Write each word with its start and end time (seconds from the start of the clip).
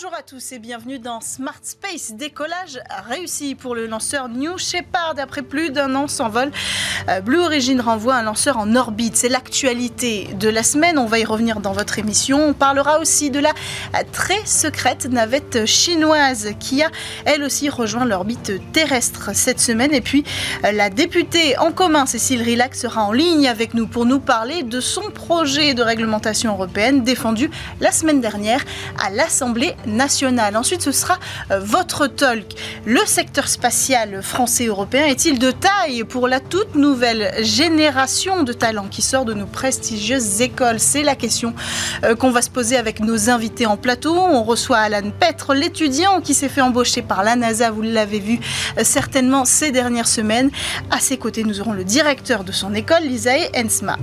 Bonjour 0.00 0.14
à 0.16 0.22
tous 0.22 0.52
et 0.52 0.60
bienvenue 0.60 1.00
dans 1.00 1.20
Smart 1.20 1.58
Space. 1.60 2.12
Décollage 2.12 2.78
réussi 3.08 3.56
pour 3.56 3.74
le 3.74 3.88
lanceur 3.88 4.28
New 4.28 4.56
Shepard. 4.56 5.14
Après 5.18 5.42
plus 5.42 5.70
d'un 5.70 5.92
an 5.96 6.06
sans 6.06 6.28
vol, 6.28 6.52
euh, 7.08 7.20
Blue 7.20 7.40
Origin 7.40 7.80
renvoie 7.80 8.14
un 8.14 8.22
lanceur 8.22 8.58
en 8.58 8.76
orbite. 8.76 9.16
C'est 9.16 9.28
l'actualité 9.28 10.28
de 10.38 10.48
la 10.48 10.62
semaine. 10.62 10.98
On 10.98 11.06
va 11.06 11.18
y 11.18 11.24
revenir 11.24 11.58
dans 11.58 11.72
votre 11.72 11.98
émission. 11.98 12.50
On 12.50 12.52
parlera 12.52 13.00
aussi 13.00 13.30
de 13.30 13.40
la 13.40 13.52
très 14.12 14.46
secrète 14.46 15.06
navette 15.06 15.66
chinoise 15.66 16.50
qui 16.60 16.80
a 16.84 16.92
elle 17.24 17.42
aussi 17.42 17.68
rejoint 17.68 18.04
l'orbite 18.04 18.52
terrestre 18.70 19.34
cette 19.34 19.58
semaine. 19.58 19.92
Et 19.92 20.00
puis 20.00 20.22
euh, 20.64 20.70
la 20.70 20.90
députée 20.90 21.58
en 21.58 21.72
commun, 21.72 22.06
Cécile 22.06 22.42
Rilac, 22.42 22.76
sera 22.76 23.02
en 23.02 23.10
ligne 23.10 23.48
avec 23.48 23.74
nous 23.74 23.88
pour 23.88 24.06
nous 24.06 24.20
parler 24.20 24.62
de 24.62 24.80
son 24.80 25.10
projet 25.10 25.74
de 25.74 25.82
réglementation 25.82 26.52
européenne 26.52 27.02
défendu 27.02 27.50
la 27.80 27.90
semaine 27.90 28.20
dernière 28.20 28.64
à 29.04 29.10
l'Assemblée 29.10 29.74
Ensuite, 30.54 30.82
ce 30.82 30.92
sera 30.92 31.18
euh, 31.50 31.60
votre 31.60 32.06
talk. 32.06 32.44
Le 32.84 33.00
secteur 33.06 33.48
spatial 33.48 34.22
français-européen 34.22 35.06
est-il 35.06 35.38
de 35.38 35.50
taille 35.50 36.04
pour 36.04 36.28
la 36.28 36.40
toute 36.40 36.74
nouvelle 36.74 37.32
génération 37.42 38.42
de 38.42 38.52
talents 38.52 38.88
qui 38.88 39.02
sort 39.02 39.24
de 39.24 39.34
nos 39.34 39.46
prestigieuses 39.46 40.40
écoles? 40.40 40.80
C'est 40.80 41.02
la 41.02 41.16
question 41.16 41.54
euh, 42.04 42.14
qu'on 42.14 42.30
va 42.30 42.42
se 42.42 42.50
poser 42.50 42.76
avec 42.76 43.00
nos 43.00 43.30
invités 43.30 43.66
en 43.66 43.76
plateau. 43.76 44.14
On 44.14 44.42
reçoit 44.42 44.78
Alan 44.78 45.10
Petre, 45.18 45.54
l'étudiant 45.54 46.20
qui 46.20 46.34
s'est 46.34 46.48
fait 46.48 46.60
embaucher 46.60 47.02
par 47.02 47.22
la 47.22 47.36
NASA, 47.36 47.70
vous 47.70 47.82
l'avez 47.82 48.20
vu 48.20 48.40
euh, 48.78 48.82
certainement 48.84 49.44
ces 49.44 49.70
dernières 49.70 50.08
semaines. 50.08 50.50
À 50.90 51.00
ses 51.00 51.16
côtés, 51.16 51.44
nous 51.44 51.60
aurons 51.60 51.72
le 51.72 51.84
directeur 51.84 52.44
de 52.44 52.52
son 52.52 52.74
école, 52.74 53.02
Lisae 53.02 53.50
Ensma. 53.56 53.96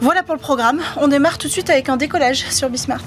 Voilà 0.00 0.22
pour 0.22 0.34
le 0.34 0.40
programme. 0.40 0.80
On 0.96 1.08
démarre 1.08 1.38
tout 1.38 1.46
de 1.46 1.52
suite 1.52 1.68
avec 1.70 1.88
un 1.88 1.96
décollage 1.96 2.46
sur 2.50 2.70
Bismart. 2.70 3.04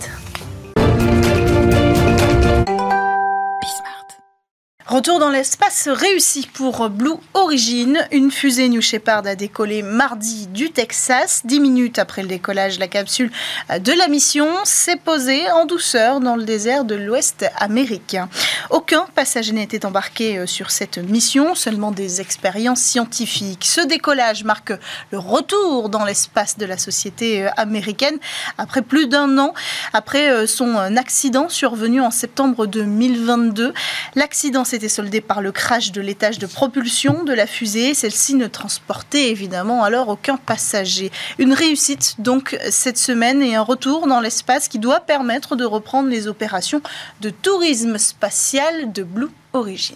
Retour 4.94 5.18
dans 5.18 5.32
l'espace 5.32 5.88
réussi 5.88 6.48
pour 6.54 6.88
Blue 6.88 7.16
Origin. 7.34 7.98
Une 8.12 8.30
fusée 8.30 8.70
New 8.70 8.80
Shepard 8.80 9.26
a 9.26 9.34
décollé 9.34 9.82
mardi 9.82 10.46
du 10.46 10.70
Texas. 10.70 11.42
Dix 11.46 11.60
minutes 11.60 11.98
après 11.98 12.22
le 12.22 12.28
décollage, 12.28 12.78
la 12.78 12.88
capsule 12.88 13.32
de 13.76 13.92
la 13.92 14.08
mission 14.08 14.48
s'est 14.66 14.98
posée 14.98 15.50
en 15.50 15.66
douceur 15.66 16.20
dans 16.20 16.36
le 16.36 16.44
désert 16.44 16.86
de 16.86 16.94
l'Ouest 16.94 17.44
américain. 17.58 18.30
Aucun 18.70 19.08
passager 19.16 19.52
n'était 19.52 19.84
embarqué 19.88 20.38
euh, 20.38 20.46
sur 20.46 20.70
cette 20.70 21.00
mission, 21.00 21.56
seulement 21.56 21.92
des 21.92 22.22
expériences 22.22 22.82
scientifiques. 22.82 23.66
Ce 23.66 23.82
décollage 23.82 24.44
marque 24.44 24.74
le 25.10 25.18
retour 25.18 25.90
dans 25.90 26.06
l'espace 26.06 26.60
de 26.60 26.68
la 26.68 26.78
société 26.78 27.48
euh, 27.48 27.50
américaine 27.58 28.20
après 28.60 28.84
plus 28.84 29.08
d'un 29.08 29.40
an 29.40 29.56
après 29.92 30.30
euh, 30.30 30.46
son 30.46 30.76
accident 30.76 31.50
survenu 31.50 32.00
en 32.00 32.12
septembre 32.12 32.68
2022. 32.68 33.74
L'accident 34.14 34.64
s'est 34.64 34.83
soldé 34.90 35.22
par 35.22 35.42
le 35.42 35.52
crash 35.52 35.92
de 35.92 36.02
l'étage 36.02 36.40
de 36.40 36.46
propulsion 36.46 37.24
de 37.24 37.34
la 37.34 37.48
fusée. 37.48 37.94
Celle-ci 37.94 38.36
ne 38.36 38.48
transportait 38.48 39.30
évidemment 39.30 39.84
alors 39.84 40.10
aucun 40.10 40.38
passager. 40.38 41.12
Une 41.38 41.54
réussite 41.54 42.16
donc 42.20 42.58
cette 42.70 42.98
semaine 42.98 43.42
et 43.42 43.56
un 43.56 43.62
retour 43.62 44.08
dans 44.08 44.20
l'espace 44.20 44.68
qui 44.68 44.80
doit 44.80 45.00
permettre 45.00 45.56
de 45.56 45.66
reprendre 45.66 46.10
les 46.10 46.28
opérations 46.28 46.82
de 47.22 47.30
tourisme 47.30 47.98
spatial 47.98 48.92
de 48.92 49.04
Blue 49.04 49.32
Origin. 49.54 49.96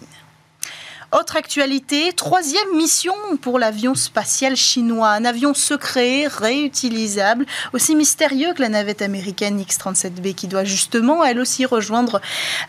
Autre 1.14 1.38
actualité, 1.38 2.12
troisième 2.12 2.76
mission 2.76 3.14
pour 3.42 3.60
l'avion 3.60 3.96
spatial 3.96 4.58
chinois. 4.58 5.08
Un 5.12 5.24
avion 5.24 5.54
secret, 5.54 6.28
réutilisable, 6.28 7.46
aussi 7.72 7.96
mystérieux 7.96 8.54
que 8.54 8.62
la 8.62 8.68
navette 8.68 9.02
américaine 9.02 9.58
X-37B 9.58 10.36
qui 10.36 10.50
doit 10.50 10.66
justement, 10.66 11.24
elle 11.24 11.40
aussi, 11.40 11.66
rejoindre 11.66 12.20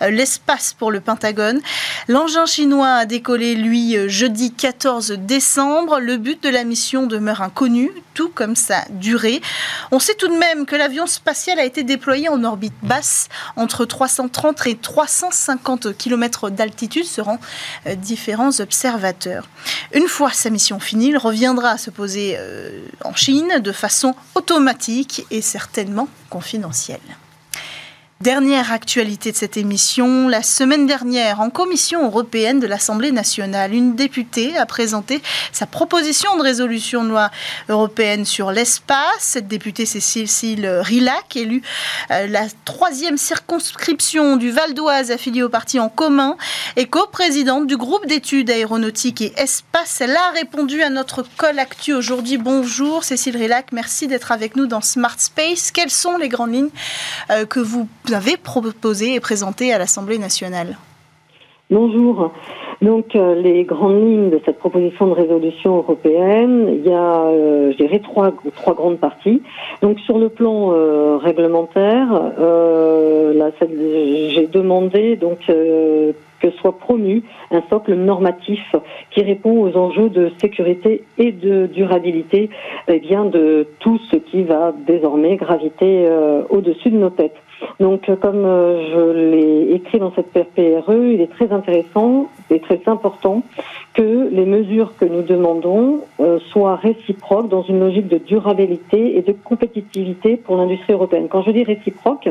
euh, 0.02 0.10
l'espace 0.10 0.72
pour 0.72 0.92
le 0.92 1.00
Pentagone. 1.00 1.60
L'engin 2.06 2.46
chinois 2.46 2.90
a 2.90 3.06
décollé, 3.06 3.56
lui, 3.56 3.96
euh, 3.96 4.08
jeudi 4.08 4.52
14 4.52 5.14
décembre. 5.18 5.98
Le 5.98 6.16
but 6.16 6.40
de 6.40 6.48
la 6.48 6.62
mission 6.62 7.08
demeure 7.08 7.42
inconnu, 7.42 7.90
tout 8.14 8.28
comme 8.28 8.54
sa 8.54 8.84
durée. 8.90 9.42
On 9.90 9.98
sait 9.98 10.14
tout 10.14 10.28
de 10.28 10.38
même 10.38 10.64
que 10.64 10.76
l'avion 10.76 11.08
spatial 11.08 11.58
a 11.58 11.64
été 11.64 11.82
déployé 11.82 12.28
en 12.28 12.44
orbite 12.44 12.74
basse 12.84 13.28
entre 13.56 13.84
330 13.84 14.64
et 14.68 14.76
350 14.76 15.96
km 15.96 16.50
d'altitude, 16.50 17.04
seront 17.04 17.40
euh, 17.88 17.96
Une 19.94 20.08
fois 20.08 20.30
sa 20.32 20.50
mission 20.50 20.78
finie, 20.80 21.08
il 21.08 21.18
reviendra 21.18 21.78
se 21.78 21.90
poser 21.90 22.36
euh, 22.38 22.80
en 23.04 23.14
Chine 23.14 23.60
de 23.60 23.72
façon 23.72 24.14
automatique 24.34 25.26
et 25.30 25.42
certainement 25.42 26.08
confidentielle. 26.30 27.00
Dernière 28.20 28.72
actualité 28.72 29.30
de 29.30 29.36
cette 29.36 29.56
émission, 29.56 30.26
la 30.26 30.42
semaine 30.42 30.88
dernière, 30.88 31.38
en 31.38 31.50
commission 31.50 32.04
européenne 32.04 32.58
de 32.58 32.66
l'Assemblée 32.66 33.12
nationale, 33.12 33.72
une 33.72 33.94
députée 33.94 34.58
a 34.58 34.66
présenté 34.66 35.22
sa 35.52 35.66
proposition 35.66 36.36
de 36.36 36.42
résolution 36.42 37.04
de 37.04 37.10
loi 37.10 37.30
européenne 37.68 38.24
sur 38.24 38.50
l'espace. 38.50 39.20
Cette 39.20 39.46
députée, 39.46 39.86
Cécile 39.86 40.66
Rilac, 40.66 41.36
élue 41.36 41.62
euh, 42.10 42.26
la 42.26 42.46
troisième 42.64 43.18
circonscription 43.18 44.36
du 44.36 44.50
Val 44.50 44.74
d'Oise 44.74 45.12
affiliée 45.12 45.44
au 45.44 45.48
parti 45.48 45.78
En 45.78 45.88
commun 45.88 46.36
et 46.74 46.86
coprésidente 46.86 47.68
du 47.68 47.76
groupe 47.76 48.04
d'études 48.06 48.50
aéronautiques 48.50 49.22
et 49.22 49.32
espace. 49.36 50.00
Elle 50.00 50.16
a 50.16 50.32
répondu 50.34 50.82
à 50.82 50.90
notre 50.90 51.24
call 51.38 51.60
actu 51.60 51.92
aujourd'hui. 51.92 52.36
Bonjour 52.36 53.04
Cécile 53.04 53.36
Rilac, 53.36 53.70
merci 53.70 54.08
d'être 54.08 54.32
avec 54.32 54.56
nous 54.56 54.66
dans 54.66 54.80
Smart 54.80 55.20
Space. 55.20 55.70
Quelles 55.70 55.88
sont 55.88 56.16
les 56.16 56.28
grandes 56.28 56.52
lignes 56.52 56.70
euh, 57.30 57.46
que 57.46 57.60
vous 57.60 57.88
avez 58.14 58.36
proposé 58.36 59.14
et 59.14 59.20
présenté 59.20 59.72
à 59.72 59.78
l'Assemblée 59.78 60.18
nationale. 60.18 60.76
Bonjour. 61.70 62.32
Donc 62.80 63.16
euh, 63.16 63.34
les 63.34 63.64
grandes 63.64 64.00
lignes 64.00 64.30
de 64.30 64.40
cette 64.44 64.58
proposition 64.58 65.08
de 65.08 65.12
résolution 65.12 65.76
européenne, 65.76 66.68
il 66.72 66.88
y 66.88 66.94
a, 66.94 67.24
euh, 67.24 67.72
je 67.72 67.76
dirais, 67.76 67.98
trois, 67.98 68.32
trois 68.54 68.74
grandes 68.74 68.98
parties. 68.98 69.42
Donc 69.82 69.98
sur 70.00 70.18
le 70.18 70.28
plan 70.28 70.72
euh, 70.72 71.16
réglementaire, 71.16 72.08
j'ai 74.32 74.46
demandé 74.46 75.16
donc 75.16 75.38
que 75.46 76.50
soit 76.60 76.78
promu 76.78 77.24
un 77.50 77.62
socle 77.68 77.94
normatif 77.94 78.74
qui 79.10 79.22
répond 79.22 79.60
aux 79.60 79.76
enjeux 79.76 80.08
de 80.08 80.30
sécurité 80.40 81.04
et 81.18 81.32
de 81.32 81.66
durabilité, 81.66 82.48
eh 82.86 83.00
bien 83.00 83.24
de 83.24 83.66
tout 83.80 83.98
ce 84.10 84.16
qui 84.16 84.44
va 84.44 84.72
désormais 84.86 85.36
graviter 85.36 86.08
au-dessus 86.48 86.90
de 86.90 86.96
nos 86.96 87.10
têtes. 87.10 87.34
Donc, 87.80 88.08
euh, 88.08 88.16
comme 88.16 88.44
euh, 88.44 88.92
je 88.92 89.30
l'ai 89.30 89.74
écrit 89.74 89.98
dans 89.98 90.12
cette 90.12 90.32
PRPRE, 90.32 90.92
il 90.92 91.20
est 91.20 91.30
très 91.30 91.52
intéressant 91.52 92.28
et 92.50 92.60
très 92.60 92.80
important 92.86 93.42
que 93.94 94.28
les 94.30 94.46
mesures 94.46 94.96
que 94.96 95.04
nous 95.04 95.22
demandons 95.22 96.00
euh, 96.20 96.38
soient 96.50 96.76
réciproques 96.76 97.48
dans 97.48 97.62
une 97.62 97.80
logique 97.80 98.08
de 98.08 98.18
durabilité 98.18 99.16
et 99.16 99.22
de 99.22 99.32
compétitivité 99.32 100.36
pour 100.36 100.56
l'industrie 100.56 100.92
européenne. 100.92 101.28
Quand 101.28 101.42
je 101.42 101.50
dis 101.50 101.64
réciproque, 101.64 102.28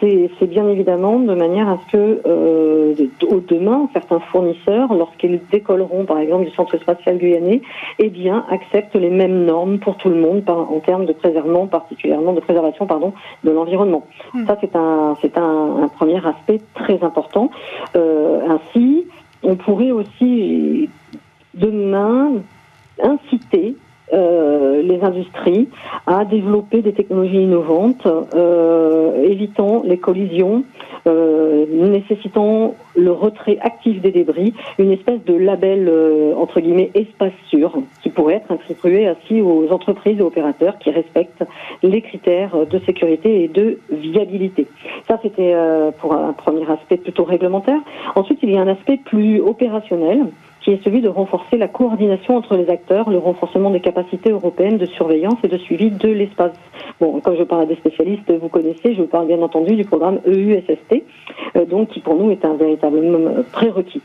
c'est 0.00 0.46
bien 0.46 0.68
évidemment 0.68 1.18
de 1.18 1.34
manière 1.34 1.68
à 1.68 1.78
ce 1.86 1.92
que 1.92 3.24
au 3.24 3.40
demain, 3.40 3.88
certains 3.92 4.20
fournisseurs, 4.20 4.92
lorsqu'ils 4.92 5.40
décolleront 5.50 6.04
par 6.04 6.18
exemple 6.18 6.44
du 6.44 6.50
centre 6.50 6.76
spatial 6.78 7.18
guyanais, 7.18 7.62
eh 7.98 8.10
bien 8.10 8.44
acceptent 8.50 8.96
les 8.96 9.10
mêmes 9.10 9.44
normes 9.44 9.78
pour 9.78 9.96
tout 9.96 10.08
le 10.08 10.16
monde 10.16 10.42
en 10.48 10.80
termes 10.80 11.06
de 11.06 11.12
préservation, 11.12 11.66
particulièrement 11.66 12.32
de 12.32 12.40
préservation 12.40 12.86
pardon, 12.86 13.12
de 13.44 13.50
l'environnement. 13.50 14.04
Hmm. 14.34 14.46
Ça, 14.46 14.56
c'est 14.60 14.74
un, 14.76 15.16
c'est 15.20 15.36
un, 15.36 15.88
premier 15.88 16.24
aspect 16.24 16.60
très 16.74 17.02
important. 17.02 17.50
Euh, 17.96 18.40
ainsi, 18.48 19.06
on 19.42 19.56
pourrait 19.56 19.90
aussi 19.90 20.88
demain 21.54 22.32
inciter 23.02 23.76
euh, 24.12 24.82
les 24.82 25.02
industries 25.02 25.68
à 26.06 26.24
développer 26.24 26.82
des 26.82 26.92
technologies 26.92 27.42
innovantes, 27.42 28.06
euh, 28.06 29.22
évitant 29.24 29.82
les 29.84 29.98
collisions, 29.98 30.64
nécessitant 31.70 32.74
le 32.96 33.12
retrait 33.12 33.58
actif 33.60 34.00
des 34.00 34.10
débris, 34.10 34.54
une 34.78 34.92
espèce 34.92 35.24
de 35.24 35.34
label 35.34 35.88
euh, 35.88 36.34
entre 36.36 36.60
guillemets 36.60 36.90
espace 36.94 37.32
sûr 37.48 37.82
qui 38.02 38.10
pourrait 38.10 38.34
être 38.34 38.52
attribué 38.52 39.06
ainsi 39.06 39.40
aux 39.40 39.70
entreprises 39.70 40.18
et 40.18 40.22
opérateurs 40.22 40.78
qui 40.78 40.90
respectent 40.90 41.44
les 41.82 42.02
critères 42.02 42.66
de 42.66 42.78
sécurité 42.80 43.44
et 43.44 43.48
de 43.48 43.78
viabilité. 43.90 44.66
Ça, 45.08 45.18
c'était 45.22 45.54
euh, 45.54 45.90
pour 45.90 46.14
un 46.14 46.32
premier 46.32 46.68
aspect 46.70 46.96
plutôt 46.96 47.24
réglementaire. 47.24 47.80
Ensuite, 48.14 48.40
il 48.42 48.50
y 48.50 48.56
a 48.56 48.60
un 48.60 48.68
aspect 48.68 48.98
plus 49.04 49.40
opérationnel 49.40 50.26
qui 50.62 50.70
est 50.70 50.82
celui 50.84 51.00
de 51.00 51.08
renforcer 51.08 51.56
la 51.56 51.68
coordination 51.68 52.36
entre 52.36 52.56
les 52.56 52.68
acteurs, 52.70 53.10
le 53.10 53.18
renforcement 53.18 53.70
des 53.70 53.80
capacités 53.80 54.30
européennes 54.30 54.78
de 54.78 54.86
surveillance 54.86 55.36
et 55.42 55.48
de 55.48 55.58
suivi 55.58 55.90
de 55.90 56.08
l'espace. 56.08 56.52
Bon, 57.00 57.20
quand 57.20 57.34
je 57.34 57.42
parle 57.42 57.62
à 57.62 57.66
des 57.66 57.76
spécialistes, 57.76 58.30
vous 58.30 58.48
connaissez, 58.48 58.94
je 58.94 59.02
parle 59.02 59.26
bien 59.26 59.40
entendu 59.42 59.74
du 59.74 59.84
programme 59.84 60.20
EUSST, 60.26 61.02
euh, 61.56 61.64
donc 61.64 61.88
qui 61.88 62.00
pour 62.00 62.16
nous 62.16 62.30
est 62.30 62.44
un 62.44 62.54
véritable 62.54 63.44
prérequis. 63.52 64.02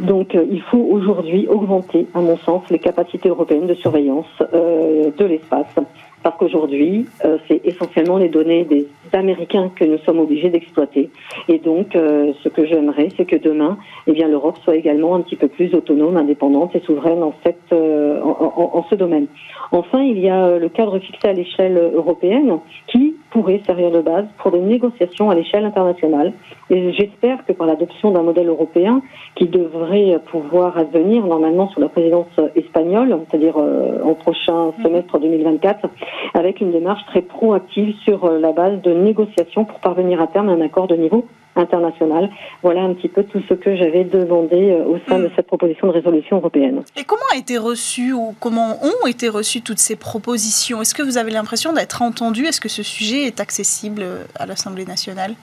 Donc 0.00 0.34
euh, 0.34 0.44
il 0.50 0.60
faut 0.62 0.86
aujourd'hui 0.90 1.46
augmenter, 1.48 2.06
à 2.14 2.20
mon 2.20 2.36
sens, 2.38 2.62
les 2.70 2.78
capacités 2.78 3.28
européennes 3.28 3.66
de 3.66 3.74
surveillance 3.74 4.26
euh, 4.52 5.10
de 5.16 5.24
l'espace 5.24 5.76
parce 6.24 6.38
qu'aujourd'hui, 6.38 7.06
euh, 7.26 7.36
c'est 7.46 7.60
essentiellement 7.66 8.16
les 8.16 8.30
données 8.30 8.64
des 8.64 8.88
Américains 9.12 9.70
que 9.76 9.84
nous 9.84 9.98
sommes 9.98 10.18
obligés 10.18 10.48
d'exploiter. 10.48 11.10
Et 11.48 11.58
donc, 11.58 11.94
euh, 11.94 12.32
ce 12.42 12.48
que 12.48 12.64
j'aimerais, 12.64 13.08
c'est 13.14 13.26
que 13.26 13.36
demain, 13.36 13.76
eh 14.06 14.12
bien, 14.12 14.26
l'Europe 14.26 14.56
soit 14.64 14.74
également 14.74 15.14
un 15.14 15.20
petit 15.20 15.36
peu 15.36 15.48
plus 15.48 15.74
autonome, 15.74 16.16
indépendante 16.16 16.74
et 16.74 16.80
souveraine 16.80 17.22
en, 17.22 17.34
cette, 17.44 17.72
euh, 17.72 18.22
en, 18.22 18.70
en, 18.72 18.86
ce 18.88 18.94
domaine. 18.94 19.26
Enfin, 19.70 20.02
il 20.02 20.18
y 20.18 20.30
a 20.30 20.58
le 20.58 20.68
cadre 20.70 20.98
fixé 20.98 21.28
à 21.28 21.34
l'échelle 21.34 21.76
européenne 21.94 22.58
qui 22.86 23.13
pourrait 23.34 23.60
servir 23.66 23.90
de 23.90 24.00
base 24.00 24.26
pour 24.38 24.52
des 24.52 24.60
négociations 24.60 25.28
à 25.28 25.34
l'échelle 25.34 25.64
internationale. 25.64 26.32
Et 26.70 26.92
j'espère 26.92 27.44
que 27.44 27.52
par 27.52 27.66
l'adoption 27.66 28.12
d'un 28.12 28.22
modèle 28.22 28.48
européen 28.48 29.02
qui 29.34 29.48
devrait 29.48 30.20
pouvoir 30.30 30.78
advenir 30.78 31.26
normalement 31.26 31.68
sous 31.70 31.80
la 31.80 31.88
présidence 31.88 32.28
espagnole, 32.54 33.18
c'est-à-dire 33.28 33.56
en 33.56 34.14
prochain 34.14 34.72
semestre 34.84 35.18
2024, 35.18 35.88
avec 36.34 36.60
une 36.60 36.70
démarche 36.70 37.04
très 37.06 37.22
proactive 37.22 37.96
sur 38.04 38.30
la 38.30 38.52
base 38.52 38.80
de 38.82 38.92
négociations 38.92 39.64
pour 39.64 39.80
parvenir 39.80 40.22
à 40.22 40.28
terme 40.28 40.48
à 40.48 40.52
un 40.52 40.60
accord 40.60 40.86
de 40.86 40.94
niveau 40.94 41.26
international. 41.56 42.30
Voilà 42.62 42.82
un 42.82 42.94
petit 42.94 43.08
peu 43.08 43.24
tout 43.24 43.40
ce 43.48 43.54
que 43.54 43.76
j'avais 43.76 44.04
demandé 44.04 44.70
euh, 44.70 44.84
au 44.84 44.98
sein 45.08 45.18
de 45.18 45.26
hmm. 45.26 45.30
cette 45.36 45.46
proposition 45.46 45.86
de 45.86 45.92
résolution 45.92 46.36
européenne. 46.36 46.82
Et 46.96 47.04
comment 47.04 47.22
a 47.32 47.36
été 47.36 47.58
reçu 47.58 48.12
ou 48.12 48.34
comment 48.40 48.78
ont 48.82 49.06
été 49.06 49.28
reçues 49.28 49.62
toutes 49.62 49.78
ces 49.78 49.96
propositions? 49.96 50.82
Est-ce 50.82 50.94
que 50.94 51.02
vous 51.02 51.18
avez 51.18 51.30
l'impression 51.30 51.72
d'être 51.72 52.02
entendu? 52.02 52.44
Est-ce 52.46 52.60
que 52.60 52.68
ce 52.68 52.82
sujet 52.82 53.24
est 53.24 53.40
accessible 53.40 54.02
euh, 54.02 54.24
à 54.36 54.46
l'Assemblée 54.46 54.84
nationale? 54.84 55.34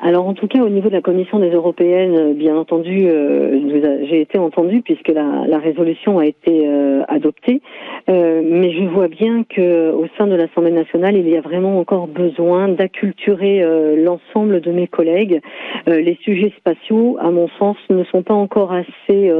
Alors 0.00 0.28
en 0.28 0.34
tout 0.34 0.46
cas 0.46 0.60
au 0.60 0.68
niveau 0.68 0.88
de 0.88 0.94
la 0.94 1.00
Commission 1.00 1.40
des 1.40 1.50
Européennes, 1.50 2.16
euh, 2.16 2.32
bien 2.32 2.56
entendu, 2.56 3.08
euh, 3.08 4.06
j'ai 4.08 4.20
été 4.20 4.38
entendue 4.38 4.80
puisque 4.82 5.08
la, 5.08 5.58
résolution 5.58 6.18
a 6.18 6.26
été 6.26 6.66
euh, 6.66 7.02
adoptée, 7.08 7.60
mais 8.06 8.72
je 8.72 8.84
vois 8.84 9.08
bien 9.08 9.44
que 9.44 9.90
au 9.90 10.06
sein 10.16 10.26
de 10.26 10.34
l'Assemblée 10.34 10.70
nationale, 10.70 11.16
il 11.16 11.28
y 11.28 11.36
a 11.36 11.40
vraiment 11.40 11.78
encore 11.78 12.06
besoin 12.06 12.68
d'acculturer 12.68 13.62
l'ensemble 13.96 14.60
de 14.60 14.70
mes 14.70 14.86
collègues. 14.86 15.40
les 15.86 16.16
sujets 16.22 16.52
spatiaux, 16.56 17.18
à 17.20 17.30
mon 17.30 17.48
sens, 17.58 17.76
ne 17.90 18.04
sont 18.04 18.22
pas 18.22 18.34
encore 18.34 18.72
assez 18.72 19.32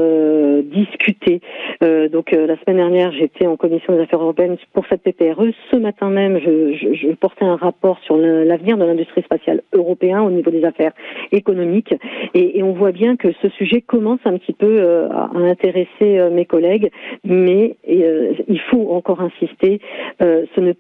discutés. 0.65 1.41
donc 1.81 2.33
la 2.33 2.57
semaine 2.59 2.77
dernière, 2.77 3.13
j'étais 3.13 3.47
en 3.47 3.57
Commission 3.57 3.95
des 3.95 4.03
Affaires 4.03 4.21
européennes 4.21 4.57
pour 4.75 4.85
cette 4.89 5.03
PPRE. 5.03 5.47
Ce 5.71 5.77
matin 5.77 6.11
même, 6.11 6.39
je, 6.39 6.75
je, 6.75 6.95
je 6.95 7.13
portais 7.15 7.45
un 7.45 7.57
rapport 7.57 7.99
sur 8.01 8.17
l'avenir 8.19 8.77
de 8.77 8.85
l'industrie 8.85 9.23
spatiale 9.23 9.63
européenne 9.73 10.19
au 10.19 10.31
niveau 10.31 10.48
des 10.51 10.65
affaires 10.65 10.93
économiques. 11.33 11.95
Et, 12.35 12.63
on 12.63 12.73
voit 12.73 12.93
bien 12.93 13.17
que 13.17 13.29
ce 13.43 13.49
sujet 13.51 13.81
commence 13.81 14.21
un 14.25 14.37
petit 14.37 14.53
peu 14.53 14.79
euh, 14.81 15.09
à 15.11 15.31
intéresser 15.37 16.19
euh, 16.19 16.31
mes 16.31 16.45
collègues, 16.45 16.91
mais 17.25 17.77
euh, 17.89 18.35
il 18.49 18.61
faut 18.61 18.91
encore 18.91 19.21
insister. 19.21 19.81
ce 20.21 20.61
ne 20.61 20.73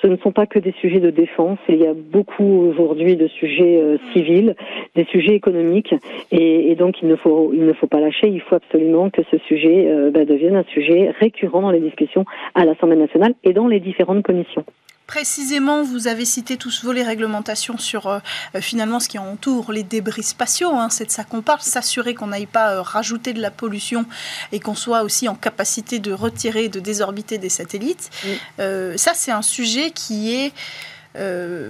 ce 0.00 0.06
ne 0.06 0.16
sont 0.18 0.30
pas 0.30 0.46
que 0.46 0.60
des 0.60 0.70
sujets 0.80 1.00
de 1.00 1.10
défense. 1.10 1.58
Il 1.68 1.74
y 1.74 1.86
a 1.86 1.92
beaucoup 1.92 2.68
aujourd'hui 2.68 3.16
de 3.16 3.26
sujets 3.26 3.82
civils, 4.12 4.54
des 4.94 5.04
sujets 5.06 5.34
économiques, 5.34 5.92
et, 6.30 6.76
donc 6.76 7.02
il 7.02 7.08
ne 7.08 7.16
faut 7.16 7.50
il 7.52 7.66
ne 7.66 7.72
faut 7.72 7.88
pas 7.88 7.98
lâcher. 7.98 8.28
Il 8.28 8.40
faut 8.40 8.54
absolument 8.54 9.10
que 9.10 9.22
ce 9.28 9.38
sujet 9.48 9.92
bah, 10.12 10.24
devienne 10.24 10.54
un 10.54 10.64
sujet 10.72 11.10
récurrent 11.18 11.62
dans 11.62 11.72
les 11.72 11.80
discussions 11.80 12.24
à 12.54 12.64
l'Assemblée 12.64 12.96
nationale 12.96 13.34
et 13.42 13.52
dans 13.52 13.66
les 13.66 13.80
différentes 13.80 14.22
commissions. 14.22 14.64
Précisément, 15.08 15.84
vous 15.84 16.06
avez 16.06 16.26
cité 16.26 16.58
tous 16.58 16.84
vos 16.84 16.92
les 16.92 17.02
réglementations 17.02 17.78
sur 17.78 18.08
euh, 18.08 18.18
euh, 18.54 18.60
finalement 18.60 19.00
ce 19.00 19.08
qui 19.08 19.18
entoure 19.18 19.72
les 19.72 19.82
débris 19.82 20.22
spatiaux. 20.22 20.74
Hein, 20.74 20.90
c'est 20.90 21.06
de 21.06 21.10
ça 21.10 21.24
qu'on 21.24 21.40
parle, 21.40 21.62
s'assurer 21.62 22.14
qu'on 22.14 22.26
n'aille 22.26 22.44
pas 22.44 22.74
euh, 22.74 22.82
rajouter 22.82 23.32
de 23.32 23.40
la 23.40 23.50
pollution 23.50 24.04
et 24.52 24.60
qu'on 24.60 24.74
soit 24.74 25.04
aussi 25.04 25.26
en 25.26 25.34
capacité 25.34 25.98
de 25.98 26.12
retirer, 26.12 26.68
de 26.68 26.78
désorbiter 26.78 27.38
des 27.38 27.48
satellites. 27.48 28.10
ça, 28.58 29.14
c'est 29.14 29.32
un 29.32 29.40
sujet 29.40 29.92
qui 29.92 30.34
est 30.34 30.52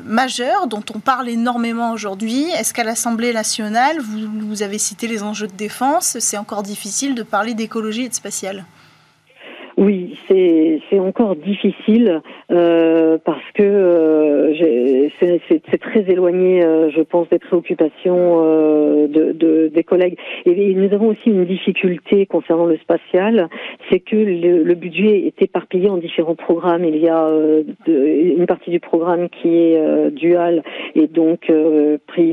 majeur, 0.04 0.66
dont 0.66 0.84
on 0.92 0.98
parle 0.98 1.28
énormément 1.28 1.92
aujourd'hui. 1.92 2.50
Est-ce 2.50 2.74
qu'à 2.74 2.82
l'Assemblée 2.82 3.32
nationale, 3.32 4.00
vous, 4.00 4.48
vous 4.48 4.62
avez 4.64 4.78
cité 4.78 5.06
les 5.06 5.22
enjeux 5.22 5.46
de 5.46 5.56
défense, 5.56 6.18
c'est 6.18 6.38
encore 6.38 6.64
difficile 6.64 7.14
de 7.14 7.22
parler 7.22 7.54
d'écologie 7.54 8.02
et 8.02 8.08
de 8.08 8.14
spatial 8.14 8.64
oui, 9.78 10.18
c'est 10.26 10.98
encore 10.98 11.36
difficile 11.36 12.20
euh, 12.50 13.16
parce 13.24 13.44
que 13.54 13.62
euh, 13.62 15.08
c'est 15.20 15.78
très 15.78 16.00
éloigné, 16.10 16.64
euh, 16.64 16.90
je 16.90 17.00
pense, 17.00 17.28
des 17.28 17.38
préoccupations 17.38 18.42
de, 19.06 19.32
de, 19.32 19.70
des 19.72 19.84
collègues. 19.84 20.18
Et, 20.46 20.74
nous 20.74 20.92
avons 20.92 21.10
aussi 21.10 21.30
une 21.30 21.44
difficulté 21.44 22.26
concernant 22.26 22.66
le 22.66 22.76
spatial, 22.78 23.48
c'est 23.88 24.00
que 24.00 24.16
le, 24.16 24.74
budget 24.74 25.26
est 25.26 25.42
éparpillé 25.42 25.88
en 25.88 25.98
différents 25.98 26.34
programmes. 26.34 26.84
Il 26.84 26.96
y 26.96 27.08
a 27.08 27.28
une 27.86 28.46
partie 28.46 28.70
du 28.70 28.80
programme 28.80 29.28
qui 29.28 29.48
est 29.48 30.10
dual 30.10 30.64
et 30.96 31.06
donc 31.06 31.52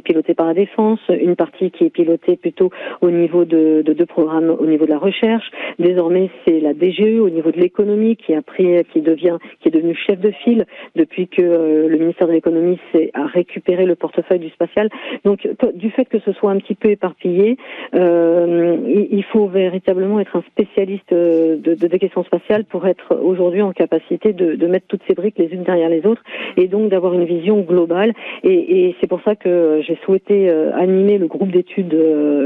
pilotée 0.04 0.34
par 0.34 0.48
la 0.48 0.56
défense, 0.56 1.00
une 1.10 1.36
partie 1.36 1.70
qui 1.70 1.86
est 1.86 1.90
pilotée 1.92 2.38
plutôt 2.38 2.72
au 3.02 3.12
niveau 3.12 3.46
de, 3.46 3.84
de 3.84 3.94
deux 3.94 4.06
programmes 4.08 4.50
au 4.50 4.66
niveau 4.66 4.86
de 4.86 4.92
la 4.92 4.98
recherche. 4.98 5.46
Désormais, 5.78 6.32
c'est 6.46 6.60
la 6.60 6.74
DGE 6.74 7.20
niveau 7.36 7.52
de 7.52 7.60
l'économie 7.60 8.16
qui 8.16 8.34
est 8.34 9.72
devenu 9.72 9.96
chef 9.96 10.20
de 10.20 10.32
file 10.32 10.66
depuis 10.96 11.28
que 11.28 11.42
euh, 11.42 11.88
le 11.88 11.98
ministère 11.98 12.28
de 12.28 12.34
l'économie 12.34 12.80
a 13.14 13.26
récupéré 13.26 13.86
le 13.86 13.96
portefeuille 13.96 14.40
du 14.40 14.50
spatial. 14.50 14.90
Donc, 15.24 15.48
du 15.74 15.90
fait 15.92 16.06
que 16.06 16.20
ce 16.20 16.32
soit 16.34 16.52
un 16.52 16.58
petit 16.58 16.76
peu 16.76 16.90
éparpillé, 16.90 17.58
euh, 17.94 18.78
il 19.12 19.24
faut 19.26 19.48
véritablement 19.48 20.20
être 20.20 20.36
un 20.36 20.44
spécialiste 20.52 21.12
euh, 21.12 21.58
de, 21.58 21.76
de 21.76 21.88
des 21.88 22.00
questions 22.00 22.24
spatiales 22.24 22.66
pour 22.66 22.88
être 22.88 23.16
aujourd'hui 23.22 23.62
en 23.62 23.72
capacité 23.72 24.34
de, 24.34 24.66
mettre 24.66 24.88
toutes 24.88 25.04
ces 25.08 25.14
briques 25.14 25.38
les 25.38 25.54
unes 25.54 25.64
derrière 25.64 25.90
les 25.90 26.06
autres 26.08 26.24
et 26.58 26.68
donc 26.68 26.90
d'avoir 26.90 27.14
une 27.14 27.26
vision 27.26 27.62
globale. 27.62 28.14
Et 28.44 28.96
c'est 29.00 29.08
pour 29.08 29.22
ça 29.22 29.36
que 29.36 29.82
j'ai 29.86 29.98
souhaité 30.04 30.50
animer 30.50 31.20
le 31.20 31.28
groupe 31.28 31.52
d'études 31.52 31.96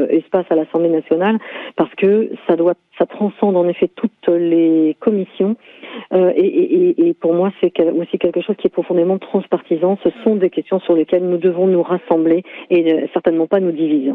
espace 0.09 0.45
à 0.49 0.55
l'Assemblée 0.55 0.89
nationale 0.89 1.37
parce 1.77 1.93
que 1.95 2.31
ça 2.47 2.57
doit, 2.57 2.73
ça 2.99 3.05
transcende 3.05 3.55
en 3.55 3.67
effet 3.67 3.87
toutes 3.87 4.27
les 4.27 4.95
commissions. 4.99 5.55
Euh, 6.13 6.31
et, 6.35 7.15
pour 7.19 7.33
moi, 7.33 7.51
c'est 7.59 7.73
aussi 7.91 8.19
quelque 8.19 8.41
chose 8.41 8.55
qui 8.57 8.67
est 8.67 8.71
profondément 8.71 9.17
transpartisan. 9.17 9.97
Ce 10.03 10.09
sont 10.23 10.35
des 10.35 10.49
questions 10.49 10.79
sur 10.81 10.93
lesquelles 10.93 11.27
nous 11.27 11.37
devons 11.37 11.65
nous 11.65 11.81
rassembler 11.81 12.43
et 12.69 12.93
euh, 12.93 13.07
certainement 13.13 13.47
pas 13.47 13.59
nous 13.59 13.71
diviser. 13.71 14.11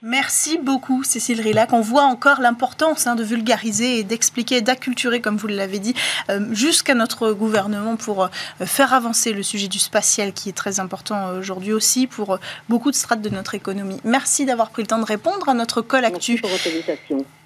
Merci 0.00 0.58
beaucoup, 0.58 1.02
Cécile 1.02 1.40
Rilac. 1.40 1.72
On 1.72 1.80
voit 1.80 2.04
encore 2.04 2.40
l'importance 2.40 3.08
hein, 3.08 3.16
de 3.16 3.24
vulgariser 3.24 3.98
et 3.98 4.04
d'expliquer, 4.04 4.60
d'acculturer, 4.60 5.20
comme 5.20 5.36
vous 5.36 5.48
l'avez 5.48 5.80
dit, 5.80 5.94
euh, 6.30 6.38
jusqu'à 6.52 6.94
notre 6.94 7.32
gouvernement 7.32 7.96
pour 7.96 8.28
faire 8.60 8.94
avancer 8.94 9.32
le 9.32 9.42
sujet 9.42 9.66
du 9.66 9.80
spatial 9.80 10.32
qui 10.32 10.50
est 10.50 10.56
très 10.56 10.78
important 10.78 11.36
aujourd'hui 11.36 11.72
aussi 11.72 12.06
pour 12.06 12.38
beaucoup 12.68 12.92
de 12.92 12.96
strates 12.96 13.22
de 13.22 13.30
notre 13.30 13.56
économie. 13.56 13.98
Merci 14.04 14.46
d'avoir 14.46 14.70
pris 14.70 14.82
le 14.82 14.88
temps 14.88 15.00
de 15.00 15.04
répondre 15.04 15.48
à 15.48 15.54
notre 15.54 15.82
call 15.82 16.04
actu. 16.04 16.40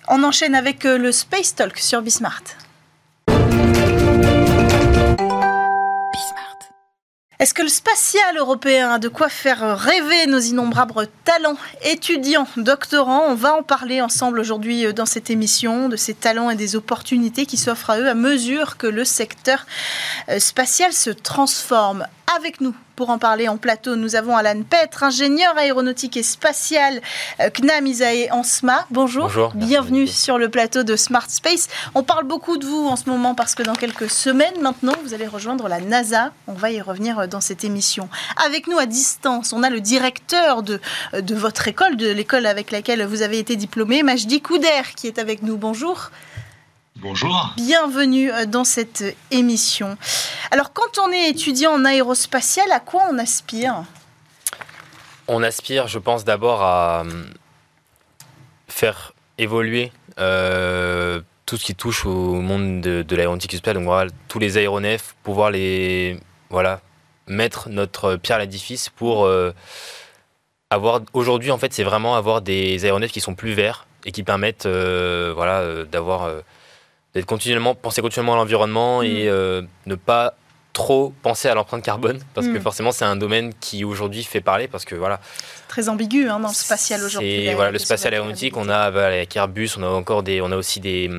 On 0.09 0.25
enchaîne 0.25 0.55
avec 0.55 0.85
le 0.85 1.13
Space 1.13 1.55
Talk 1.55 1.79
sur 1.79 2.03
Bismart. 2.03 2.43
Est-ce 7.39 7.55
que 7.55 7.63
le 7.63 7.69
spatial 7.69 8.37
européen 8.37 8.93
a 8.93 8.99
de 9.01 9.09
quoi 9.09 9.29
faire 9.29 9.77
rêver 9.77 10.27
nos 10.29 10.39
innombrables 10.39 11.09
talents 11.25 11.57
étudiants, 11.83 12.47
doctorants? 12.57 13.25
On 13.27 13.35
va 13.35 13.55
en 13.55 13.65
parler 13.65 14.01
ensemble 14.01 14.39
aujourd'hui 14.39 14.87
euh, 14.87 14.93
dans 14.93 15.07
cette 15.07 15.29
émission 15.29 15.89
de 15.89 15.97
ces 15.97 16.15
talents 16.15 16.51
et 16.51 16.55
des 16.55 16.77
opportunités 16.77 17.45
qui 17.45 17.57
s'offrent 17.57 17.91
à 17.91 17.99
eux 17.99 18.09
à 18.09 18.15
mesure 18.15 18.77
que 18.77 18.87
le 18.87 19.05
secteur 19.05 19.67
euh, 20.29 20.39
spatial 20.39 20.93
se 20.93 21.11
transforme. 21.11 22.07
Avec 22.37 22.61
nous 22.61 22.77
pour 22.97 23.11
en 23.11 23.19
parler 23.19 23.49
en 23.49 23.57
plateau, 23.57 23.97
nous 23.97 24.17
avons 24.17 24.37
Alan 24.37 24.63
Petre, 24.63 25.03
ingénieur 25.03 25.57
aéronautique 25.57 26.17
et 26.17 26.23
spatial 26.23 27.01
euh, 27.41 27.51
CNAM 27.51 27.87
Isae 27.87 28.29
Ansma. 28.31 28.87
Bonjour. 28.91 29.25
Bonjour. 29.25 29.53
Bienvenue 29.55 30.07
sur 30.07 30.39
le 30.39 30.49
plateau 30.49 30.83
de 30.83 30.97
Smart 30.97 31.29
Space. 31.29 31.69
On 31.95 32.03
parle 32.03 32.25
beaucoup 32.25 32.59
de 32.59 32.67
vous 32.67 32.87
en 32.87 32.97
ce 32.97 33.09
moment 33.09 33.35
parce 33.35 33.55
que 33.55 33.63
dans 33.63 33.75
quelques 33.75 34.11
semaines 34.11 34.61
maintenant, 34.61 34.95
vous 35.05 35.15
allez 35.15 35.27
rejoindre 35.27 35.69
la 35.69 35.81
NASA. 35.81 36.33
On 36.47 36.53
va 36.53 36.71
y 36.71 36.81
revenir 36.81 37.19
euh, 37.19 37.27
dans 37.27 37.41
cette 37.41 37.65
émission. 37.65 38.09
Avec 38.45 38.67
nous 38.67 38.79
à 38.79 38.87
distance, 38.87 39.53
on 39.53 39.63
a 39.63 39.71
le 39.71 39.81
directeur 39.81 40.63
de, 40.63 40.81
euh, 41.15 41.21
de 41.21 41.35
votre 41.35 41.69
école, 41.69 41.97
de 41.97 42.11
l'école 42.11 42.47
avec 42.47 42.71
laquelle 42.71 43.05
vous 43.05 43.23
avez 43.23 43.39
été 43.39 43.57
diplômé, 43.57 44.03
Majdi 44.03 44.41
Kouder, 44.41 44.83
qui 44.97 45.07
est 45.07 45.19
avec 45.19 45.43
nous. 45.43 45.57
Bonjour. 45.57 46.11
Bonjour. 47.03 47.53
Bienvenue 47.57 48.31
euh, 48.31 48.47
dans 48.47 48.63
cette 48.63 49.17
émission. 49.33 49.99
Alors, 50.53 50.73
quand 50.73 50.99
on 51.05 51.11
est 51.11 51.31
étudiant 51.31 51.73
en 51.73 51.85
aérospatial, 51.85 52.71
à 52.71 52.79
quoi 52.79 53.03
on 53.11 53.19
aspire? 53.19 53.83
On 55.27 55.43
aspire, 55.43 55.89
je 55.89 55.99
pense, 55.99 56.25
d'abord 56.25 56.63
à 56.63 57.01
euh, 57.01 57.25
faire 58.69 59.15
évoluer 59.37 59.91
euh, 60.21 61.21
tout 61.45 61.57
ce 61.57 61.65
qui 61.65 61.75
touche 61.75 62.07
au 62.07 62.35
monde 62.35 62.83
de, 62.83 63.17
l'aéronautique 63.17 63.51
spatiale. 63.51 63.79
Donc, 63.79 63.87
voilà, 63.87 64.09
tous 64.29 64.39
les 64.39 64.57
aéronefs, 64.57 65.17
pouvoir 65.25 65.51
les. 65.51 66.21
Voilà, 66.51 66.83
mettre 67.27 67.69
notre 67.69 68.15
pierre 68.15 68.37
à 68.37 68.41
l'édifice 68.43 68.91
pour 68.91 69.29
avoir. 70.71 71.01
Aujourd'hui, 71.15 71.51
en 71.51 71.59
fait, 71.59 71.73
c'est 71.73 71.83
vraiment 71.83 72.15
avoir 72.15 72.43
des 72.43 72.85
aéronefs 72.85 73.11
qui 73.11 73.21
sont 73.21 73.35
plus 73.35 73.55
verts 73.55 73.89
et 74.05 74.13
qui 74.13 74.23
permettent 74.23 74.69
voilà, 74.69 75.85
d'avoir 75.85 76.31
d'être 77.15 77.27
continuellement, 77.27 77.75
penser 77.75 78.03
continuellement 78.03 78.35
à 78.35 78.37
l'environnement 78.37 79.03
et 79.03 79.25
mm. 79.25 79.29
euh, 79.29 79.63
ne 79.87 79.95
pas 79.95 80.35
trop 80.73 81.13
penser 81.23 81.49
à 81.49 81.55
l'empreinte 81.55 81.83
carbone 81.83 82.19
parce 82.33 82.47
que 82.47 82.57
mm. 82.57 82.63
forcément 82.63 82.93
c'est 82.93 83.05
un 83.05 83.17
domaine 83.17 83.53
qui 83.61 83.85
aujourd'hui 83.85 84.25
fait 84.25 84.41
parler 84.41 84.69
parce 84.69 84.87
que 84.87 84.95
voilà 84.95 85.21
très 85.69 85.91
ambigu 85.91 86.29
hein, 86.29 86.41
dans 86.41 86.49
le 86.49 86.55
spatial 86.55 87.03
aujourd'hui. 87.03 87.53
Voilà, 87.55 87.71
le 87.71 87.79
spatial 87.79 88.15
aéronautique, 88.15 88.57
on 88.57 88.69
a 88.69 88.79
avec 88.79 89.37
Airbus, 89.37 89.71
on 89.79 89.83
a 89.83 89.89
encore 89.89 90.23
des, 90.23 90.41
on 90.41 90.51
a 90.53 90.57
aussi 90.57 90.81
des 90.81 91.11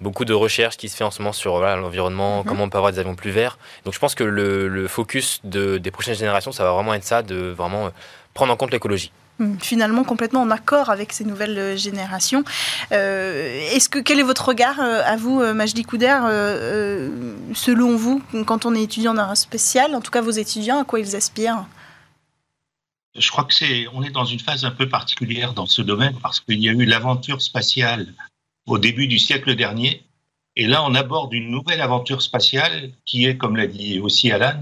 beaucoup 0.00 0.24
de 0.24 0.32
recherches 0.34 0.76
qui 0.76 0.88
se 0.88 0.96
fait 0.96 1.04
en 1.04 1.10
ce 1.10 1.20
moment 1.20 1.32
sur 1.32 1.60
l'environnement, 1.60 2.40
mm-hmm. 2.40 2.46
comment 2.46 2.64
on 2.64 2.68
peut 2.70 2.78
avoir 2.78 2.92
des 2.92 2.98
avions 2.98 3.14
plus 3.14 3.30
verts. 3.30 3.58
Donc 3.84 3.92
je 3.94 3.98
pense 3.98 4.14
que 4.14 4.24
le, 4.24 4.88
focus 4.88 5.40
de, 5.44 5.78
des 5.78 5.90
prochaines 5.90 6.14
générations, 6.14 6.52
ça 6.52 6.64
va 6.64 6.72
vraiment 6.72 6.94
être 6.94 7.04
ça, 7.04 7.22
de 7.22 7.36
vraiment 7.36 7.90
prendre 8.34 8.52
en 8.52 8.56
compte 8.56 8.72
l'écologie. 8.72 9.12
Finalement 9.60 10.04
complètement 10.04 10.42
en 10.42 10.50
accord 10.50 10.90
avec 10.90 11.12
ces 11.12 11.24
nouvelles 11.24 11.58
euh, 11.58 11.76
générations. 11.76 12.44
Euh, 12.92 13.60
est-ce 13.72 13.88
que 13.88 13.98
quel 13.98 14.18
est 14.18 14.24
votre 14.24 14.48
regard 14.48 14.80
euh, 14.80 15.02
à 15.04 15.16
vous, 15.16 15.42
Majdi 15.54 15.82
Kouder, 15.84 16.18
selon 17.54 17.96
vous, 17.96 18.22
quand 18.46 18.66
on 18.66 18.74
est 18.74 18.82
étudiant 18.82 19.14
dans 19.14 19.22
un 19.22 19.34
spécial, 19.34 19.94
en 19.94 20.00
tout 20.00 20.10
cas 20.10 20.20
vos 20.20 20.30
étudiants, 20.30 20.80
à 20.80 20.84
quoi 20.84 21.00
ils 21.00 21.16
aspirent? 21.16 21.66
Je 23.14 23.30
crois 23.30 23.44
que 23.44 23.54
c'est, 23.54 23.86
on 23.92 24.02
est 24.02 24.10
dans 24.10 24.24
une 24.24 24.40
phase 24.40 24.64
un 24.64 24.70
peu 24.70 24.88
particulière 24.88 25.52
dans 25.52 25.66
ce 25.66 25.82
domaine 25.82 26.16
parce 26.22 26.40
qu'il 26.40 26.60
y 26.60 26.68
a 26.68 26.72
eu 26.72 26.84
l'aventure 26.84 27.42
spatiale 27.42 28.14
au 28.66 28.78
début 28.78 29.06
du 29.06 29.18
siècle 29.18 29.54
dernier 29.54 30.02
et 30.54 30.66
là, 30.66 30.84
on 30.84 30.94
aborde 30.94 31.32
une 31.32 31.50
nouvelle 31.50 31.80
aventure 31.80 32.20
spatiale 32.20 32.90
qui 33.06 33.24
est, 33.24 33.38
comme 33.38 33.56
l'a 33.56 33.66
dit 33.66 34.00
aussi 34.00 34.30
Alan, 34.30 34.60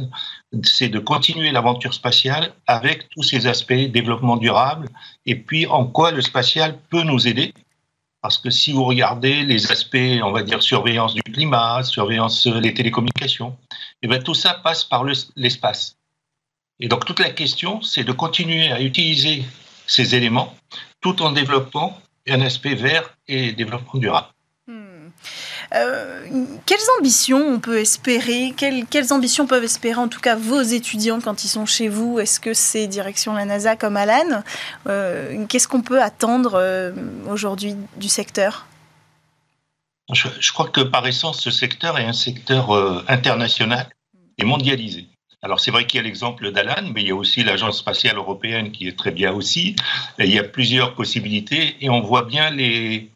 c'est 0.63 0.89
de 0.89 1.01
continuer 1.01 1.51
l'aventure 1.51 1.95
spatiale 1.95 2.53
avec 2.69 3.09
tous 3.09 3.25
ces 3.25 3.49
aspects 3.49 3.73
développement 3.73 4.37
durable 4.37 4.89
et 5.27 5.35
puis 5.35 5.67
en 5.67 5.87
quoi 5.87 6.13
le 6.13 6.23
spatial 6.23 6.79
peut 6.91 7.03
nous 7.03 7.27
aider. 7.27 7.53
Parce 8.23 8.39
que 8.39 8.51
si 8.51 8.73
vous 8.73 8.85
regardez 8.85 9.43
les 9.43 9.73
aspects, 9.73 10.21
on 10.23 10.31
va 10.31 10.43
dire, 10.43 10.63
surveillance 10.63 11.15
du 11.15 11.23
climat, 11.23 11.83
surveillance 11.83 12.47
des 12.47 12.75
télécommunications, 12.75 13.57
et 13.71 13.75
eh 14.03 14.09
bien 14.09 14.21
tout 14.21 14.35
ça 14.35 14.55
passe 14.55 14.85
par 14.85 15.05
l'espace. 15.37 15.97
et 16.79 16.87
donc 16.87 17.05
toute 17.05 17.19
la 17.19 17.31
question, 17.31 17.83
c'est 17.83 18.05
de 18.05 18.13
continuer 18.13 18.71
à 18.71 18.81
utiliser 18.81 19.45
ces 19.87 20.15
éléments 20.15 20.55
tout 21.01 21.21
en 21.23 21.33
développant 21.33 21.99
un 22.29 22.43
aspect 22.43 22.75
vert 22.75 23.17
et 23.27 23.53
développement 23.53 23.99
durable. 23.99 24.29
Euh, 25.75 26.29
quelles 26.67 26.79
ambitions 26.99 27.39
on 27.39 27.61
peut 27.61 27.79
espérer 27.79 28.53
quelles, 28.57 29.13
ambitions 29.13 29.47
peuvent 29.47 29.63
espérer 29.63 30.01
en 30.01 30.09
tout 30.09 30.21
cas 30.21 30.35
vos 30.35 30.61
étudiants 30.61 31.21
quand 31.21 31.45
ils 31.45 31.49
sont 31.49 31.65
chez 31.65 31.89
vous 31.89 32.19
Est-ce 32.19 32.41
que 32.41 32.55
c'est 32.55 32.89
direction 32.89 33.35
la 33.35 33.45
NASA 33.45 33.77
comme 33.77 33.97
Alan 33.97 34.43
euh, 34.89 35.47
Qu'est-ce 35.49 35.69
qu'on 35.69 35.83
peut 35.83 36.03
attendre 36.03 36.55
euh, 36.55 36.91
aujourd'hui 37.29 37.77
du 37.97 38.09
secteur 38.09 38.67
je, 40.13 40.53
crois 40.53 40.69
que 40.69 40.81
par 40.81 41.07
essence, 41.07 41.41
ce 41.41 41.53
secteur 41.53 41.97
est 41.97 42.05
un 42.05 42.13
secteur 42.13 43.05
international 43.07 43.89
et 44.39 44.45
mondialisé. 44.45 45.07
Alors 45.41 45.61
c'est 45.61 45.71
vrai 45.71 45.87
qu'il 45.87 45.99
y 45.99 46.01
a 46.01 46.03
l'exemple 46.03 46.51
d'Alan, 46.51 46.91
mais 46.93 47.03
il 47.03 47.07
y 47.07 47.11
a 47.13 47.15
aussi 47.15 47.45
l'Agence 47.45 47.79
spatiale 47.79 48.17
européenne 48.17 48.73
qui 48.73 48.89
est 48.89 48.99
très 48.99 49.13
bien 49.13 49.33
aussi. 49.33 49.77
il 50.19 50.35
y 50.35 50.41
a 50.41 50.43
plusieurs 50.43 50.97
possibilités 50.97 51.77
et 51.81 51.89
on 51.91 52.01
voit 52.01 52.25
bien 52.25 52.51
les, 52.51 53.13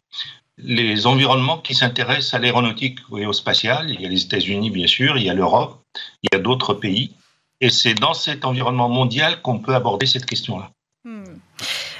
les 0.57 1.05
environnements 1.05 1.57
qui 1.57 1.75
s'intéressent 1.75 2.33
à 2.33 2.39
l'aéronautique 2.39 2.99
et 3.17 3.25
au 3.25 3.33
spatial. 3.33 3.89
Il 3.89 4.01
y 4.01 4.05
a 4.05 4.09
les 4.09 4.23
États-Unis, 4.23 4.69
bien 4.69 4.87
sûr, 4.87 5.17
il 5.17 5.23
y 5.23 5.29
a 5.29 5.33
l'Europe, 5.33 5.81
il 6.23 6.29
y 6.33 6.35
a 6.35 6.39
d'autres 6.39 6.73
pays. 6.73 7.13
Et 7.61 7.69
c'est 7.69 7.93
dans 7.93 8.13
cet 8.13 8.45
environnement 8.45 8.89
mondial 8.89 9.41
qu'on 9.41 9.59
peut 9.59 9.75
aborder 9.75 10.05
cette 10.05 10.25
question-là. 10.25 10.71
Hmm. 11.03 11.23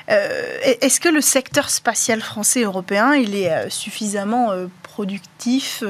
Euh, 0.09 0.57
est-ce 0.81 0.99
que 0.99 1.09
le 1.09 1.21
secteur 1.21 1.69
spatial 1.69 2.21
français 2.21 2.59
et 2.59 2.63
européen 2.63 3.15
il 3.15 3.35
est 3.35 3.51
euh, 3.51 3.69
suffisamment 3.69 4.51
euh, 4.51 4.67
productif, 4.83 5.83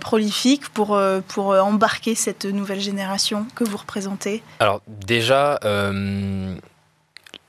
prolifique 0.00 0.68
pour, 0.68 1.00
pour 1.26 1.46
embarquer 1.48 2.14
cette 2.14 2.44
nouvelle 2.44 2.80
génération 2.80 3.46
que 3.56 3.64
vous 3.64 3.76
représentez? 3.76 4.40
Alors 4.60 4.82
déjà, 4.86 5.58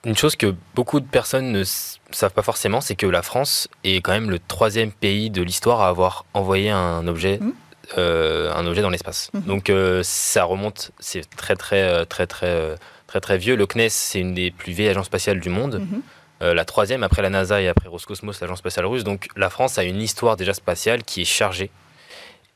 une 0.06 0.18
chose 0.18 0.36
que 0.36 0.56
beaucoup 0.76 1.00
de 1.00 1.06
personnes 1.06 1.52
ne 1.52 1.64
savent 1.64 2.34
pas 2.34 2.42
forcément, 2.42 2.82
c'est 2.82 2.96
que 2.96 3.06
la 3.06 3.22
France 3.22 3.68
est 3.84 3.98
quand 3.98 4.12
même 4.12 4.32
le 4.32 4.40
troisième 4.40 4.92
pays 4.92 5.30
de 5.30 5.42
l'histoire 5.42 5.82
à 5.82 5.90
avoir 5.90 6.26
envoyé 6.34 6.72
un 6.72 7.08
objet, 7.08 7.38
mmh. 7.40 7.54
euh, 7.98 8.54
un 8.54 8.66
objet 8.66 8.82
dans 8.82 8.90
l'espace. 8.90 9.30
Mmh. 9.34 9.40
Donc 9.42 9.70
euh, 9.70 10.02
ça 10.04 10.44
remonte, 10.44 10.92
c'est 11.00 11.30
très 11.36 11.56
très 11.56 11.84
euh, 11.84 12.06
très 12.06 12.26
très 12.26 12.76
très 13.06 13.22
très 13.22 13.38
vieux. 13.38 13.56
Le 13.56 13.68
CNES, 13.68 13.90
c'est 13.90 14.20
une 14.20 14.34
des 14.34 14.50
plus 14.50 14.74
vieilles 14.74 14.90
agences 14.90 15.06
spatiales 15.06 15.40
du 15.40 15.50
monde. 15.50 15.82
Mmh. 15.82 16.46
la 16.54 16.66
troisième 16.66 17.04
après 17.04 17.22
la 17.22 17.30
NASA 17.30 17.62
et 17.62 17.68
après 17.68 17.88
Roscosmos, 17.88 18.42
l'agence 18.42 18.60
spatiale 18.60 18.88
russe. 18.88 19.04
Donc 19.04 19.28
la 19.36 19.52
France 19.52 19.78
a 19.78 19.84
une 19.84 20.02
histoire 20.02 20.36
déjà 20.36 20.56
spatiale 20.56 21.04
qui 21.04 21.22
est 21.22 21.26
chargée 21.26 21.70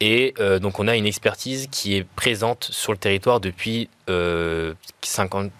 et 0.02 0.34
euh, 0.40 0.60
donc 0.60 0.80
on 0.80 0.88
a 0.88 0.96
une 0.96 1.06
expertise 1.06 1.68
qui 1.72 1.96
est 1.96 2.04
présente 2.04 2.66
sur 2.70 2.92
le 2.92 2.98
territoire 2.98 3.40
depuis 3.40 3.90
50, 4.08 4.10
euh, 4.10 4.74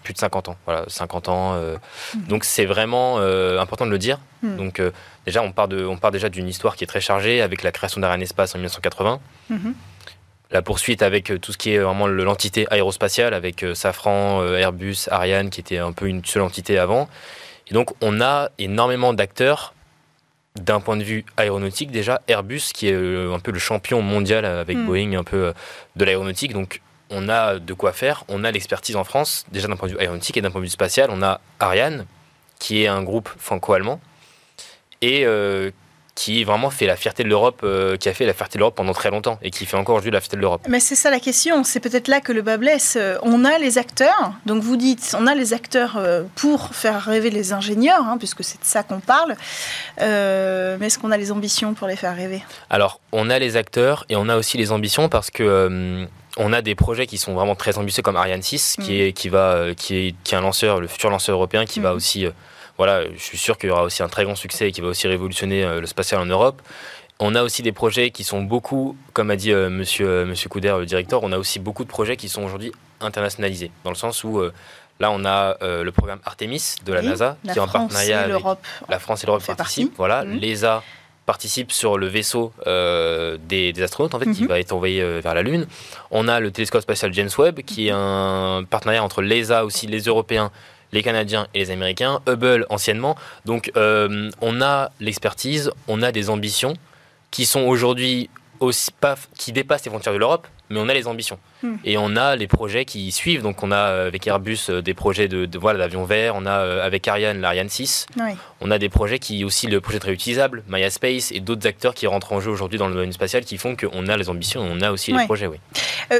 plus 0.02 0.12
de 0.12 0.18
50 0.18 0.50
ans. 0.50 0.56
Voilà, 0.66 0.84
50 0.88 1.28
ans. 1.28 1.54
Euh. 1.54 1.76
Mmh. 2.14 2.20
Donc 2.28 2.44
c'est 2.44 2.66
vraiment 2.66 3.18
important 3.18 3.86
de 3.86 3.90
le 3.90 3.98
dire. 3.98 4.20
Mmh. 4.42 4.56
Donc 4.56 4.82
déjà 5.24 5.42
on 5.42 5.52
part, 5.52 5.68
de, 5.68 5.84
on 5.84 5.96
part 5.96 6.10
déjà 6.10 6.28
d'une 6.28 6.48
histoire 6.48 6.76
qui 6.76 6.84
est 6.84 6.86
très 6.86 7.00
chargée 7.00 7.40
avec 7.40 7.62
la 7.62 7.72
création 7.72 8.00
d'Ariane 8.00 8.22
Espace 8.22 8.54
en 8.54 8.58
1980. 8.58 9.20
Mmh. 9.48 9.56
La 10.52 10.62
poursuite 10.62 11.02
avec 11.02 11.32
tout 11.40 11.52
ce 11.52 11.58
qui 11.58 11.72
est 11.72 11.78
vraiment 11.78 12.06
l'entité 12.06 12.66
aérospatiale 12.70 13.34
avec 13.34 13.64
Safran, 13.74 14.44
Airbus, 14.54 15.08
Ariane 15.10 15.50
qui 15.50 15.60
était 15.60 15.78
un 15.78 15.92
peu 15.92 16.06
une 16.06 16.24
seule 16.24 16.42
entité 16.42 16.78
avant. 16.78 17.08
Et 17.68 17.74
donc 17.74 17.92
on 18.02 18.20
a 18.20 18.50
énormément 18.58 19.12
d'acteurs 19.14 19.74
d'un 20.60 20.80
point 20.80 20.96
de 20.96 21.02
vue 21.02 21.24
aéronautique, 21.36 21.90
déjà, 21.90 22.22
Airbus, 22.28 22.72
qui 22.72 22.88
est 22.88 22.94
un 22.94 23.38
peu 23.38 23.52
le 23.52 23.58
champion 23.58 24.02
mondial 24.02 24.44
avec 24.44 24.76
hmm. 24.76 24.86
Boeing, 24.86 25.12
un 25.14 25.24
peu 25.24 25.36
euh, 25.36 25.52
de 25.96 26.04
l'aéronautique, 26.04 26.52
donc 26.52 26.80
on 27.10 27.28
a 27.28 27.58
de 27.58 27.72
quoi 27.72 27.92
faire. 27.92 28.24
On 28.28 28.44
a 28.44 28.50
l'expertise 28.50 28.96
en 28.96 29.04
France, 29.04 29.44
déjà 29.52 29.68
d'un 29.68 29.76
point 29.76 29.88
de 29.88 29.94
vue 29.94 30.00
aéronautique 30.00 30.36
et 30.36 30.40
d'un 30.40 30.50
point 30.50 30.60
de 30.60 30.66
vue 30.66 30.70
spatial. 30.70 31.10
On 31.10 31.22
a 31.22 31.40
Ariane, 31.60 32.06
qui 32.58 32.82
est 32.82 32.88
un 32.88 33.02
groupe 33.02 33.28
franco-allemand, 33.38 34.00
et 35.02 35.24
euh, 35.24 35.70
qui 36.16 36.42
vraiment 36.44 36.70
fait 36.70 36.86
la 36.86 36.96
fierté 36.96 37.22
de 37.22 37.28
l'Europe, 37.28 37.60
euh, 37.62 37.96
qui 37.98 38.08
a 38.08 38.14
fait 38.14 38.24
la 38.24 38.32
fierté 38.32 38.56
de 38.56 38.60
l'Europe 38.60 38.74
pendant 38.74 38.94
très 38.94 39.10
longtemps 39.10 39.38
et 39.42 39.50
qui 39.50 39.66
fait 39.66 39.76
encore 39.76 39.96
aujourd'hui 39.96 40.10
la 40.10 40.20
fierté 40.20 40.36
de 40.36 40.40
l'Europe. 40.40 40.62
Mais 40.66 40.80
c'est 40.80 40.94
ça 40.96 41.10
la 41.10 41.20
question, 41.20 41.62
c'est 41.62 41.78
peut-être 41.78 42.08
là 42.08 42.20
que 42.20 42.32
le 42.32 42.40
bas 42.40 42.56
blesse. 42.56 42.96
Euh, 42.98 43.18
on 43.22 43.44
a 43.44 43.58
les 43.58 43.76
acteurs, 43.76 44.32
donc 44.46 44.62
vous 44.62 44.76
dites, 44.76 45.14
on 45.16 45.26
a 45.26 45.34
les 45.34 45.52
acteurs 45.52 45.98
euh, 45.98 46.22
pour 46.34 46.74
faire 46.74 47.02
rêver 47.02 47.28
les 47.28 47.52
ingénieurs, 47.52 48.02
hein, 48.02 48.16
puisque 48.18 48.42
c'est 48.42 48.58
de 48.58 48.64
ça 48.64 48.82
qu'on 48.82 49.00
parle. 49.00 49.36
mais 50.00 50.86
est-ce 50.86 50.98
qu'on 50.98 51.10
a 51.10 51.18
les 51.18 51.30
ambitions 51.30 51.74
pour 51.74 51.86
les 51.86 51.96
faire 51.96 52.16
rêver? 52.16 52.42
Alors, 52.70 52.98
on 53.12 53.28
a 53.28 53.38
les 53.38 53.56
acteurs 53.56 54.06
et 54.08 54.16
on 54.16 54.30
a 54.30 54.36
aussi 54.36 54.56
les 54.56 54.72
ambitions 54.72 55.10
parce 55.10 55.30
que 55.30 56.06
on 56.38 56.52
a 56.52 56.62
des 56.62 56.74
projets 56.74 57.06
qui 57.06 57.18
sont 57.18 57.34
vraiment 57.34 57.54
très 57.54 57.78
ambitieux 57.78 58.02
comme 58.02 58.16
Ariane 58.16 58.42
6, 58.42 58.76
qui, 58.80 58.92
mm. 58.92 59.00
est, 59.00 59.12
qui, 59.12 59.28
va, 59.28 59.74
qui, 59.76 59.96
est, 59.96 60.14
qui 60.24 60.34
est 60.34 60.38
un 60.38 60.42
lanceur, 60.42 60.80
le 60.80 60.86
futur 60.86 61.10
lanceur 61.10 61.36
européen, 61.36 61.66
qui 61.66 61.80
va 61.80 61.92
mm. 61.92 61.96
aussi 61.96 62.26
voilà, 62.78 63.04
je 63.12 63.18
suis 63.18 63.38
sûr 63.38 63.56
qu'il 63.58 63.68
y 63.68 63.72
aura 63.72 63.82
aussi 63.84 64.02
un 64.02 64.08
très 64.08 64.24
grand 64.24 64.36
succès 64.36 64.68
et 64.68 64.72
qui 64.72 64.80
va 64.80 64.88
aussi 64.88 65.08
révolutionner 65.08 65.64
euh, 65.64 65.80
le 65.80 65.86
spatial 65.86 66.20
en 66.20 66.26
Europe. 66.26 66.60
On 67.18 67.34
a 67.34 67.42
aussi 67.42 67.62
des 67.62 67.72
projets 67.72 68.10
qui 68.10 68.24
sont 68.24 68.42
beaucoup, 68.42 68.96
comme 69.14 69.30
a 69.30 69.36
dit 69.36 69.52
euh, 69.52 69.70
monsieur, 69.70 70.06
euh, 70.06 70.26
monsieur 70.26 70.50
Couder, 70.50 70.76
le 70.78 70.84
directeur, 70.84 71.22
on 71.22 71.32
a 71.32 71.38
aussi 71.38 71.58
beaucoup 71.58 71.84
de 71.84 71.88
projets 71.88 72.16
qui 72.16 72.28
sont 72.28 72.42
aujourd'hui 72.42 72.72
internationalisés, 73.00 73.70
dans 73.84 73.90
le 73.90 73.96
sens 73.96 74.24
où 74.24 74.40
là 75.00 75.10
on 75.10 75.26
a 75.26 75.58
le 75.60 75.90
programme 75.90 76.18
Artemis 76.24 76.76
de 76.86 76.94
la 76.94 77.02
NASA, 77.02 77.36
qui 77.42 77.50
est 77.50 77.58
en 77.58 77.68
partenariat 77.68 78.22
avec 78.22 78.42
la 78.88 78.98
France 78.98 79.22
et 79.22 79.26
l'Europe 79.26 79.44
participent. 79.44 79.92
Voilà, 79.98 80.24
mmh. 80.24 80.32
l'ESA 80.38 80.82
participe 81.26 81.72
sur 81.72 81.98
le 81.98 82.06
vaisseau 82.06 82.54
des, 82.64 83.74
astronautes 83.82 84.14
en 84.14 84.18
fait, 84.18 84.30
qui 84.30 84.44
mmh. 84.44 84.48
va 84.48 84.58
être 84.58 84.72
envoyé 84.72 85.20
vers 85.20 85.34
la 85.34 85.42
Lune. 85.42 85.66
On 86.10 86.26
a 86.26 86.40
le 86.40 86.50
télescope 86.50 86.80
spatial 86.80 87.12
James 87.12 87.28
Webb, 87.36 87.60
qui 87.60 87.88
est 87.88 87.92
un 87.94 88.64
partenariat 88.68 89.04
entre 89.04 89.20
l'ESA 89.20 89.66
aussi, 89.66 89.86
les 89.86 90.00
Européens 90.00 90.50
les 90.92 91.02
Canadiens 91.02 91.46
et 91.54 91.60
les 91.60 91.70
Américains, 91.70 92.20
Hubble 92.26 92.66
anciennement. 92.70 93.16
Donc 93.44 93.70
euh, 93.76 94.30
on 94.40 94.60
a 94.60 94.90
l'expertise, 95.00 95.70
on 95.88 96.02
a 96.02 96.12
des 96.12 96.30
ambitions 96.30 96.74
qui 97.30 97.46
sont 97.46 97.62
aujourd'hui 97.62 98.30
aussi 98.60 98.90
qui 99.36 99.52
dépassent 99.52 99.84
les 99.84 99.90
frontières 99.90 100.14
de 100.14 100.18
l'Europe, 100.18 100.46
mais 100.70 100.80
on 100.80 100.88
a 100.88 100.94
les 100.94 101.06
ambitions. 101.06 101.38
Hmm. 101.62 101.76
Et 101.84 101.96
on 101.96 102.16
a 102.16 102.36
les 102.36 102.46
projets 102.46 102.84
qui 102.84 103.10
suivent. 103.12 103.42
Donc, 103.42 103.62
on 103.62 103.70
a 103.70 103.76
euh, 103.76 104.06
avec 104.08 104.26
Airbus 104.26 104.58
euh, 104.68 104.82
des 104.82 104.94
projets 104.94 105.28
de, 105.28 105.48
voilà 105.58 105.78
d'avions 105.78 106.04
verts. 106.04 106.34
On 106.36 106.46
a 106.46 106.50
euh, 106.50 106.84
avec 106.84 107.06
Ariane 107.08 107.40
l'Ariane 107.40 107.68
6. 107.68 108.06
On 108.60 108.70
a 108.70 108.78
des 108.78 108.88
projets 108.88 109.18
qui 109.18 109.44
aussi 109.44 109.66
le 109.66 109.80
projet 109.80 109.98
très 109.98 110.12
utilisable, 110.12 110.64
Maya 110.68 110.90
Space 110.90 111.30
et 111.32 111.40
d'autres 111.40 111.66
acteurs 111.66 111.94
qui 111.94 112.06
rentrent 112.06 112.32
en 112.32 112.40
jeu 112.40 112.50
aujourd'hui 112.50 112.78
dans 112.78 112.88
le 112.88 112.94
domaine 112.94 113.12
spatial 113.12 113.44
qui 113.44 113.58
font 113.58 113.76
qu'on 113.76 114.08
a 114.08 114.16
les 114.16 114.28
ambitions. 114.28 114.60
On 114.60 114.80
a 114.80 114.90
aussi 114.90 115.12
les 115.12 115.24
projets. 115.24 115.46
Oui. 115.46 115.58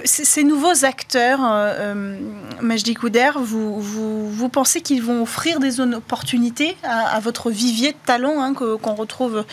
ces 0.05 0.45
nouveaux 0.45 0.85
acteurs, 0.85 1.41
euh, 1.43 2.17
Majdi 2.61 2.95
Kouder, 2.95 3.31
vous, 3.37 3.81
vous, 3.81 4.31
vous 4.31 4.49
pensez 4.49 4.81
qu'ils 4.81 5.03
vont 5.03 5.23
offrir 5.23 5.61
des 5.61 5.81
opportunités 5.81 6.77
à, 6.83 7.19
votre 7.21 7.51
vivier 7.51 7.93
de 7.93 7.99
talents 8.05 8.43
hein, 8.43 8.55
qu'on 8.55 8.95
retrouve 8.95 9.45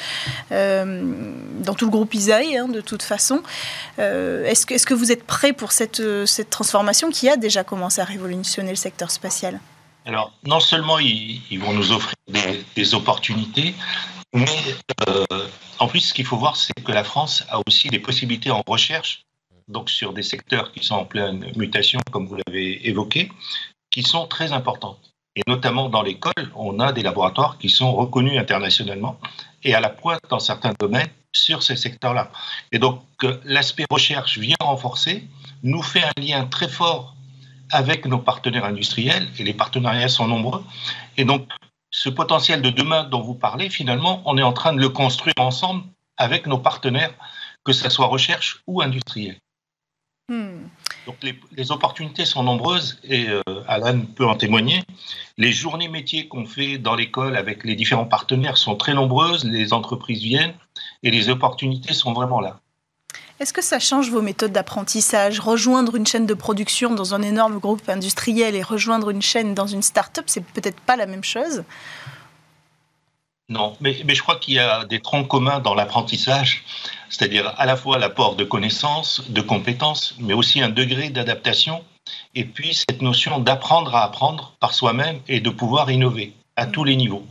dans 0.51 1.73
tout 1.75 1.85
le 1.85 1.91
groupe 1.91 2.13
Isaïe, 2.13 2.57
hein, 2.57 2.67
de 2.67 2.81
toute 2.81 3.03
façon? 3.03 3.41
Est-ce 3.97 4.65
que, 4.65 4.77
est 4.83 4.87
que 4.87 4.93
vous 4.93 5.11
êtes 5.11 5.25
prêt 5.25 5.53
pour 5.53 5.71
cette, 5.71 5.99
euh, 5.99 6.25
cette 6.25 6.49
transformation 6.49 7.09
qui 7.09 7.29
a 7.29 7.37
déjà 7.37 7.63
commencé 7.63 8.01
à 8.01 8.05
révolutionner 8.05 8.69
le 8.69 8.75
secteur 8.75 9.11
spatial? 9.11 9.59
Alors, 10.05 10.33
non 10.45 10.59
seulement 10.59 10.99
ils, 10.99 11.57
vont 11.59 11.73
nous 11.73 11.91
offrir 11.91 12.15
des, 12.75 12.93
opportunités, 12.93 13.73
mais 14.33 14.45
euh, 15.07 15.25
en 15.79 15.87
plus, 15.87 16.01
ce 16.01 16.13
qu'il 16.13 16.25
faut 16.25 16.37
voir, 16.37 16.57
c'est 16.57 16.73
que 16.73 16.91
la 16.91 17.03
France 17.03 17.45
a 17.49 17.59
aussi 17.67 17.87
des 17.87 17.99
possibilités 17.99 18.51
en 18.51 18.61
recherche 18.67 19.25
donc 19.69 19.89
sur 19.89 20.11
des 20.11 20.23
secteurs 20.23 20.73
qui 20.73 20.83
sont 20.83 20.95
en 20.95 21.05
pleine 21.05 21.51
mutation, 21.55 21.99
comme 22.11 22.27
vous 22.27 22.35
l'avez 22.45 22.85
évoqué, 22.87 23.31
qui 23.89 24.03
sont 24.03 24.27
très 24.27 24.51
importantes. 24.51 25.13
Et 25.35 25.41
notamment 25.47 25.89
dans 25.89 26.03
l'école, 26.03 26.51
on 26.55 26.79
a 26.79 26.91
des 26.91 27.01
laboratoires 27.01 27.57
qui 27.57 27.69
sont 27.69 27.93
reconnus 27.93 28.37
internationalement 28.37 29.17
et 29.63 29.73
à 29.73 29.79
la 29.79 29.89
pointe 29.89 30.19
dans 30.29 30.39
certains 30.39 30.73
domaines 30.77 31.09
sur 31.33 31.63
ces 31.63 31.75
secteurs-là. 31.75 32.31
Et 32.71 32.79
donc, 32.79 33.01
l'aspect 33.43 33.85
recherche 33.89 34.37
vient 34.37 34.55
renforcer, 34.61 35.27
nous 35.63 35.81
fait 35.81 36.03
un 36.03 36.21
lien 36.21 36.45
très 36.45 36.67
fort 36.67 37.15
avec 37.71 38.05
nos 38.05 38.19
partenaires 38.19 38.65
industriels, 38.65 39.27
et 39.39 39.43
les 39.43 39.53
partenariats 39.53 40.09
sont 40.09 40.27
nombreux. 40.27 40.63
Et 41.17 41.25
donc, 41.25 41.47
ce 41.89 42.09
potentiel 42.09 42.61
de 42.61 42.69
demain 42.69 43.03
dont 43.03 43.21
vous 43.21 43.35
parlez, 43.35 43.69
finalement, 43.69 44.21
on 44.25 44.37
est 44.37 44.43
en 44.43 44.53
train 44.53 44.73
de 44.73 44.79
le 44.79 44.89
construire 44.89 45.35
ensemble 45.37 45.83
avec 46.17 46.45
nos 46.45 46.59
partenaires, 46.59 47.13
que 47.63 47.73
ce 47.73 47.89
soit 47.89 48.07
recherche 48.07 48.61
ou 48.67 48.81
industriel. 48.81 49.37
Hmm. 50.29 50.67
Donc 51.05 51.17
les, 51.21 51.71
opportunités 51.71 52.25
sont 52.25 52.43
nombreuses 52.43 52.99
et 53.03 53.27
euh, 53.27 53.41
Alan 53.67 54.01
peut 54.15 54.25
en 54.25 54.35
témoigner. 54.35 54.81
Les 55.37 55.51
journées 55.51 55.89
métiers 55.89 56.29
qu'on 56.29 56.45
fait 56.45 56.77
dans 56.77 56.95
l'école 56.95 57.35
avec 57.35 57.65
les 57.65 57.75
différents 57.75 58.05
partenaires 58.05 58.57
sont 58.57 58.75
très 58.75 58.93
nombreuses, 58.93 59.43
les 59.43 59.73
entreprises 59.73 60.21
viennent 60.21 60.53
et 61.03 61.11
les 61.11 61.29
opportunités 61.29 61.93
sont 61.93 62.13
vraiment 62.13 62.39
là. 62.39 62.61
Est-ce 63.39 63.51
que 63.51 63.61
ça 63.61 63.79
change 63.79 64.09
vos 64.09 64.21
méthodes 64.21 64.53
d'apprentissage? 64.53 65.41
Rejoindre 65.41 65.95
une 65.95 66.05
chaîne 66.05 66.25
de 66.25 66.33
production 66.33 66.93
dans 66.93 67.13
un 67.13 67.21
énorme 67.21 67.59
groupe 67.59 67.89
industriel 67.89 68.55
et 68.55 68.61
rejoindre 68.61 69.09
une 69.09 69.21
chaîne 69.21 69.53
dans 69.53 69.67
une 69.67 69.81
start-up, 69.81 70.25
c'est 70.27 70.45
peut-être 70.45 70.79
pas 70.79 70.95
la 70.95 71.05
même 71.05 71.23
chose? 71.23 71.63
Non, 73.49 73.75
mais, 73.81 74.01
mais 74.05 74.15
je 74.15 74.21
crois 74.21 74.37
qu'il 74.37 74.53
y 74.53 74.59
a 74.59 74.85
des 74.85 75.01
troncs 75.01 75.27
communs 75.27 75.59
dans 75.59 75.75
l'apprentissage 75.75 76.63
c'est-à-dire 77.13 77.53
à 77.57 77.65
la 77.65 77.75
fois 77.75 77.99
l'apport 77.99 78.35
de 78.35 78.43
connaissances, 78.43 79.21
de 79.29 79.41
compétences, 79.41 80.15
mais 80.19 80.33
aussi 80.33 80.61
un 80.61 80.69
degré 80.69 81.09
d'adaptation, 81.09 81.83
et 82.33 82.43
puis 82.43 82.73
cette 82.73 83.01
notion 83.01 83.39
d'apprendre 83.39 83.95
à 83.95 84.03
apprendre 84.03 84.53
par 84.59 84.73
soi-même 84.73 85.19
et 85.27 85.39
de 85.39 85.49
pouvoir 85.49 85.91
innover 85.91 86.33
à 86.55 86.65
tous 86.65 86.83
les 86.83 86.95
niveaux. 86.95 87.23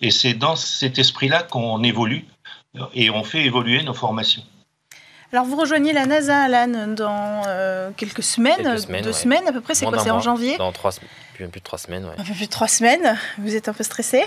Et 0.00 0.10
c'est 0.10 0.34
dans 0.34 0.56
cet 0.56 0.98
esprit-là 0.98 1.42
qu'on 1.42 1.82
évolue 1.82 2.24
et 2.94 3.10
on 3.10 3.24
fait 3.24 3.44
évoluer 3.44 3.82
nos 3.82 3.94
formations. 3.94 4.42
Alors 5.32 5.46
vous 5.46 5.56
rejoignez 5.56 5.92
la 5.92 6.06
NASA, 6.06 6.42
Alan, 6.42 6.86
dans 6.88 7.42
euh, 7.48 7.90
quelques 7.96 8.22
semaines, 8.22 8.62
deux 9.02 9.12
semaines 9.12 9.48
à 9.48 9.52
peu 9.52 9.60
près, 9.60 9.74
c'est 9.74 9.84
quoi 9.84 9.98
C'est 9.98 10.12
en 10.12 10.20
janvier 10.20 10.56
Dans 10.58 10.70
trois, 10.70 10.92
plus, 11.34 11.48
plus 11.48 11.60
de 11.60 11.64
trois 11.64 11.78
semaines, 11.78 12.08
Un 12.16 12.22
peu 12.22 12.34
plus 12.34 12.46
de 12.46 12.50
trois 12.50 12.68
semaines. 12.68 13.18
Vous 13.38 13.56
êtes 13.56 13.68
un 13.68 13.72
peu 13.72 13.82
stressé 13.82 14.24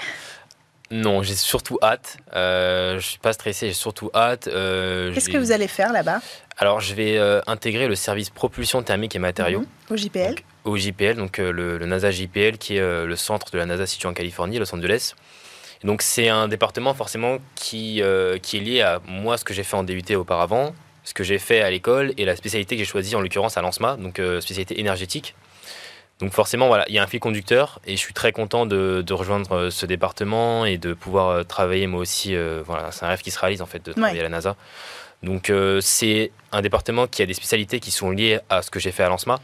non, 0.90 1.22
j'ai 1.22 1.36
surtout 1.36 1.78
hâte. 1.82 2.18
Euh, 2.34 3.00
je 3.00 3.06
suis 3.06 3.20
pas 3.20 3.34
stressé, 3.34 3.68
j'ai 3.68 3.74
surtout 3.74 4.10
hâte. 4.16 4.48
Euh, 4.48 5.14
Qu'est-ce 5.14 5.30
que 5.30 5.38
vous 5.38 5.52
allez 5.52 5.68
faire 5.68 5.92
là-bas 5.92 6.22
Alors, 6.58 6.80
je 6.80 6.94
vais 6.94 7.18
euh, 7.18 7.42
intégrer 7.46 7.88
le 7.88 7.96
service 7.96 8.30
propulsion 8.30 8.82
thermique 8.84 9.16
et 9.16 9.20
matériaux. 9.20 9.62
Mhm. 9.62 9.66
Au 9.90 9.98
JPL 9.98 10.36
Au 10.64 10.78
JPL, 10.78 11.16
donc 11.16 11.40
le, 11.40 11.78
NASA 11.86 12.12
JPL, 12.12 12.58
qui 12.58 12.78
est 12.78 13.06
le 13.06 13.16
centre 13.16 13.52
de 13.52 13.58
la 13.58 13.66
NASA 13.66 13.86
situé 13.86 14.08
en 14.08 14.14
Californie, 14.14 14.60
Los 14.60 14.74
Angeles. 14.74 15.14
donc, 15.84 16.02
c'est 16.02 16.30
un 16.30 16.48
département 16.48 16.94
forcément 16.94 17.40
qui, 17.56 18.02
qui 18.42 18.58
est 18.58 18.62
lié 18.62 18.82
à 18.82 19.02
moi, 19.06 19.38
ce 19.38 19.44
que 19.44 19.54
j'ai 19.54 19.64
fait 19.64 19.76
en 19.76 19.84
DUT 19.84 20.16
auparavant, 20.16 20.74
ce 21.04 21.14
que 21.14 21.24
j'ai 21.24 21.40
fait 21.40 21.62
à 21.62 21.70
l'école 21.70 22.14
et 22.18 22.24
la 22.24 22.36
spécialité 22.36 22.76
que 22.76 22.84
j'ai 22.84 22.90
choisie 22.90 23.16
en 23.16 23.22
l'occurrence 23.22 23.58
à 23.58 23.62
l'ANSMA, 23.62 23.98
donc 23.98 24.22
spécialité 24.40 24.80
énergétique. 24.80 25.36
Donc 26.20 26.34
forcément, 26.34 26.68
voilà, 26.68 26.86
il 26.88 26.96
y 26.96 27.00
a 27.00 27.04
un 27.04 27.08
fil 27.08 27.20
conducteur 27.20 27.80
et 27.86 27.92
je 27.92 28.02
suis 28.02 28.14
très 28.14 28.32
content 28.32 28.66
de, 28.66 29.04
rejoindre 29.12 29.56
euh, 29.56 29.70
ce 29.70 29.86
département 29.86 30.66
et 30.66 30.78
de 30.78 30.94
pouvoir 30.94 31.30
euh, 31.30 31.44
travailler 31.44 31.86
moi 31.86 32.02
aussi. 32.02 32.36
Euh, 32.36 32.64
voilà, 32.66 32.92
c'est 32.92 33.06
un 33.06 33.10
rêve 33.10 33.22
qui 33.22 33.30
se 33.30 33.40
réalise 33.40 33.62
en 33.62 33.68
fait 33.68 33.86
de 33.86 33.94
travailler 33.94 34.22
à 34.22 34.24
la 34.24 34.30
NASA. 34.30 34.56
Donc 35.24 35.52
c'est 35.82 36.32
un 36.52 36.62
département 36.62 37.08
qui 37.08 37.24
a 37.24 37.26
des 37.26 37.34
spécialités 37.34 37.80
qui 37.80 37.90
sont 37.90 38.12
liées 38.12 38.40
à 38.52 38.62
ce 38.62 38.70
que 38.70 38.80
j'ai 38.80 38.92
fait 38.92 39.02
à 39.02 39.10
l'ANSMA, 39.10 39.40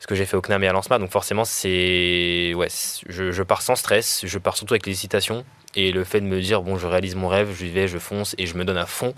ce 0.00 0.06
que 0.06 0.14
j'ai 0.14 0.24
fait 0.24 0.38
au 0.38 0.40
CNAM 0.40 0.64
et 0.64 0.68
à 0.68 0.72
l'ANSMA. 0.72 0.98
Donc 0.98 1.10
forcément, 1.10 1.44
c'est 1.44 2.54
ouais, 2.54 2.68
je, 3.06 3.42
pars 3.42 3.60
sans 3.60 3.76
stress, 3.76 4.22
je 4.24 4.38
pars 4.38 4.56
surtout 4.56 4.72
avec 4.72 4.86
l'hésitation 4.86 5.44
et 5.74 5.92
le 5.92 6.04
fait 6.04 6.22
de 6.22 6.26
me 6.26 6.40
dire 6.40 6.62
bon, 6.62 6.78
je 6.78 6.86
réalise 6.86 7.14
mon 7.14 7.28
rêve, 7.28 7.54
je 7.54 7.66
vais, 7.66 7.88
je 7.88 7.98
fonce 7.98 8.34
et 8.38 8.46
je 8.46 8.54
me 8.56 8.64
donne 8.64 8.78
à 8.78 8.86
fond 8.86 9.12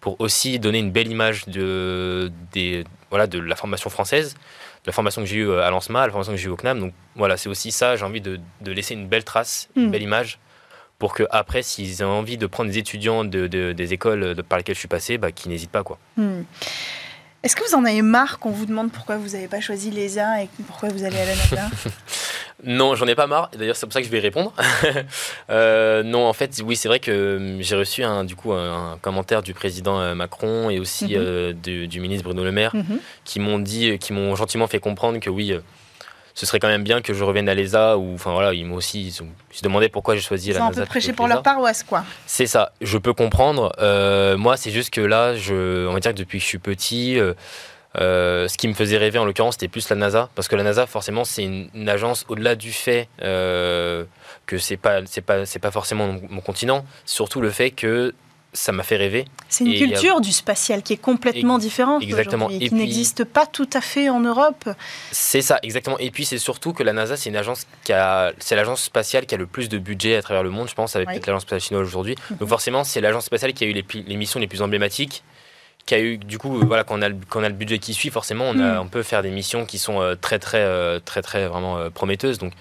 pour 0.00 0.20
aussi 0.20 0.60
donner 0.60 0.78
une 0.78 0.92
belle 0.92 1.08
image 1.08 1.46
de 1.48 2.30
des 2.52 2.84
voilà 3.10 3.26
de 3.26 3.40
la 3.40 3.56
formation 3.56 3.90
française 3.90 4.36
la 4.86 4.92
formation 4.92 5.22
que 5.22 5.28
j'ai 5.28 5.36
eue 5.36 5.52
à 5.52 5.70
l'ANSMA, 5.70 6.06
la 6.06 6.10
formation 6.10 6.32
que 6.32 6.38
j'ai 6.38 6.48
eue 6.48 6.52
au 6.52 6.56
CNAM. 6.56 6.80
Donc 6.80 6.94
voilà, 7.16 7.36
c'est 7.36 7.48
aussi 7.48 7.70
ça, 7.70 7.96
j'ai 7.96 8.04
envie 8.04 8.20
de, 8.20 8.40
laisser 8.64 8.94
une 8.94 9.08
belle 9.08 9.24
trace, 9.24 9.68
une 9.76 9.88
hmm. 9.88 9.90
belle 9.90 10.02
image, 10.02 10.38
pour 10.98 11.14
que 11.14 11.24
après, 11.30 11.62
s'ils 11.62 12.04
ont 12.04 12.08
envie 12.08 12.36
de 12.36 12.46
prendre 12.46 12.70
des 12.70 12.78
étudiants 12.78 13.24
de, 13.24 13.46
des 13.46 13.92
écoles 13.92 14.42
par 14.48 14.58
lesquelles 14.58 14.74
je 14.74 14.80
suis 14.80 14.88
passé, 14.88 15.18
bah, 15.18 15.32
qu'ils 15.32 15.50
n'hésitent 15.50 15.70
pas. 15.70 15.82
quoi. 15.82 15.98
Hmm. 16.16 16.42
Est-ce 17.42 17.56
que 17.56 17.66
vous 17.66 17.74
en 17.74 17.84
avez 17.86 18.02
marre 18.02 18.38
qu'on 18.38 18.50
vous 18.50 18.66
demande 18.66 18.92
pourquoi 18.92 19.16
vous 19.16 19.30
n'avez 19.30 19.48
pas 19.48 19.60
choisi 19.60 19.90
l'ESA 19.90 20.42
et 20.42 20.48
pourquoi 20.66 20.90
vous 20.90 21.04
allez 21.04 21.16
à 21.16 21.24
la 21.24 21.34
NASA 21.34 21.70
Non, 22.64 22.94
j'en 22.94 23.06
ai 23.06 23.14
pas 23.14 23.26
marre. 23.26 23.50
D'ailleurs, 23.56 23.76
c'est 23.76 23.86
pour 23.86 23.92
ça 23.92 24.00
que 24.00 24.06
je 24.06 24.12
vais 24.12 24.20
répondre. 24.20 24.52
Euh, 25.50 26.02
non, 26.02 26.26
en 26.26 26.32
fait, 26.32 26.62
oui, 26.64 26.76
c'est 26.76 26.88
vrai 26.88 27.00
que 27.00 27.36
hum, 27.36 27.62
j'ai 27.62 27.76
reçu 27.76 28.04
un, 28.04 28.24
du 28.24 28.36
coup 28.36 28.52
un, 28.52 28.98
commentaire 29.00 29.42
du 29.42 29.52
président 29.54 29.98
euh, 29.98 30.14
Macron 30.14 30.70
et 30.70 30.78
aussi 30.78 31.06
mhm. 31.06 31.14
euh, 31.16 31.52
du, 31.52 32.00
ministre 32.00 32.24
Bruno 32.24 32.44
Le 32.44 32.52
Maire 32.52 32.74
mhm. 32.74 33.00
qui 33.24 33.40
m'ont 33.40 33.58
dit, 33.58 33.98
qui 33.98 34.12
m'ont 34.12 34.34
gentiment 34.36 34.66
fait 34.66 34.78
comprendre 34.78 35.18
que 35.18 35.30
oui, 35.30 35.54
ce 36.34 36.46
serait 36.46 36.60
quand 36.60 36.68
même 36.68 36.84
bien 36.84 37.00
que 37.00 37.14
je 37.14 37.24
revienne 37.24 37.48
à 37.48 37.54
l'ESA 37.54 37.98
ou 37.98 38.14
enfin 38.14 38.32
voilà 38.32 38.54
ils 38.54 38.64
m'ont 38.64 38.76
aussi 38.76 39.08
ils, 39.08 39.12
se 39.12 39.22
demandaient 39.62 39.88
pourquoi 39.88 40.14
j'ai 40.14 40.20
choisi 40.20 40.52
la 40.52 40.60
NASA. 40.60 40.70
Ils 40.72 40.78
un 40.78 40.82
peu 40.82 40.88
prêché 40.88 41.12
pour 41.12 41.26
leur 41.26 41.42
paroisse 41.42 41.82
quoi. 41.82 42.04
C'est 42.26 42.46
ça, 42.46 42.72
je 42.80 42.98
peux 42.98 43.14
comprendre. 43.14 43.72
moi 44.36 44.56
c'est 44.56 44.70
juste 44.70 44.90
que 44.90 45.00
là 45.00 45.34
je 45.34 45.86
on 45.86 45.92
va 45.92 46.00
dire 46.00 46.12
que 46.12 46.18
depuis 46.18 46.38
que 46.38 46.44
je 46.44 46.48
suis 46.48 46.58
petit 46.58 47.18
euh, 47.98 48.46
ce 48.46 48.56
qui 48.56 48.68
me 48.68 48.74
faisait 48.74 48.98
rêver 48.98 49.18
en 49.18 49.24
l'occurrence, 49.24 49.54
c'était 49.54 49.68
plus 49.68 49.88
la 49.88 49.96
NASA, 49.96 50.28
parce 50.34 50.46
que 50.46 50.54
la 50.54 50.62
NASA, 50.62 50.86
forcément, 50.86 51.24
c'est 51.24 51.42
une, 51.42 51.88
agence 51.88 52.24
au-delà 52.28 52.54
du 52.54 52.72
fait 52.72 53.08
euh, 53.22 54.04
que 54.46 54.58
c'est 54.58 54.76
pas 54.76 55.00
c'est 55.06 55.22
pas 55.22 55.44
c'est 55.44 55.58
pas 55.58 55.72
forcément 55.72 56.16
mon, 56.28 56.40
continent, 56.40 56.84
surtout 57.04 57.40
le 57.40 57.50
fait 57.50 57.72
que 57.72 58.14
ça 58.52 58.70
m'a 58.70 58.84
fait 58.84 58.96
rêver. 58.96 59.24
C'est 59.48 59.64
une 59.64 59.74
culture 59.74 60.20
du 60.20 60.32
spatial 60.32 60.82
qui 60.82 60.92
est 60.92 61.00
complètement 61.00 61.58
différente 61.58 62.02
exactement 62.02 62.48
et 62.48 62.68
qui 62.68 62.74
n'existe 62.74 63.24
pas 63.24 63.46
tout 63.46 63.68
à 63.72 63.80
fait 63.80 64.08
en 64.08 64.20
Europe. 64.20 64.68
C'est 65.10 65.42
ça, 65.42 65.58
exactement. 65.62 65.98
Et 65.98 66.10
puis 66.10 66.24
c'est 66.24 66.38
surtout 66.38 66.72
que 66.72 66.82
la 66.82 66.92
NASA, 66.92 67.16
c'est 67.16 67.30
une 67.30 67.36
agence 67.36 67.66
qui 67.84 67.92
a, 67.92 68.32
c'est 68.38 68.56
l'agence 68.56 68.82
spatiale 68.82 69.26
qui 69.26 69.34
a 69.34 69.38
le 69.38 69.46
plus 69.46 69.68
de 69.68 69.78
budget 69.78 70.16
à 70.16 70.22
travers 70.22 70.42
le 70.44 70.50
monde, 70.50 70.68
je 70.68 70.74
pense, 70.74 70.94
avec 70.94 71.08
peut-être 71.08 71.26
l'agence 71.26 71.42
spatiale 71.42 71.60
chinoise 71.60 71.86
aujourd'hui. 71.86 72.14
Donc 72.30 72.42
mhm. 72.42 72.48
forcément, 72.48 72.84
c'est 72.84 73.00
l'agence 73.00 73.24
spatiale 73.24 73.52
qui 73.52 73.64
a 73.64 73.66
eu 73.66 73.72
les, 73.72 73.84
les 73.94 74.16
missions 74.16 74.38
les 74.38 74.48
plus 74.48 74.62
emblématiques 74.62 75.22
qui 75.86 75.94
a 75.94 76.00
eu 76.00 76.18
du 76.18 76.38
coup 76.38 76.58
euh, 76.58 76.64
voilà 76.64 76.84
quand 76.84 76.98
on 76.98 77.02
a 77.02 77.08
le, 77.08 77.16
a 77.16 77.48
le 77.48 77.54
budget 77.54 77.78
qui 77.78 77.94
suit 77.94 78.10
forcément 78.10 78.44
on, 78.48 78.58
a, 78.58 78.74
hmm. 78.74 78.82
on 78.82 78.88
peut 78.88 79.02
faire 79.02 79.22
des 79.22 79.30
missions 79.30 79.66
qui 79.66 79.78
sont 79.78 80.00
euh, 80.00 80.14
très 80.14 80.38
très 80.38 80.60
euh, 80.60 81.00
très 81.00 81.22
très 81.22 81.48
vraiment 81.48 81.90
prometteuses. 81.90 82.38
Donc 82.38 82.52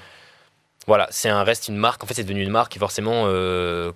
voilà 0.88 1.08
c'est 1.12 1.30
un 1.30 1.44
reste 1.44 1.68
une 1.68 1.78
marque. 1.78 2.04
En 2.04 2.08
fait 2.08 2.16
c'est 2.16 2.24
devenu 2.24 2.42
une 2.42 2.50
marque. 2.50 2.76
Et 2.76 2.80
forcément 2.80 3.26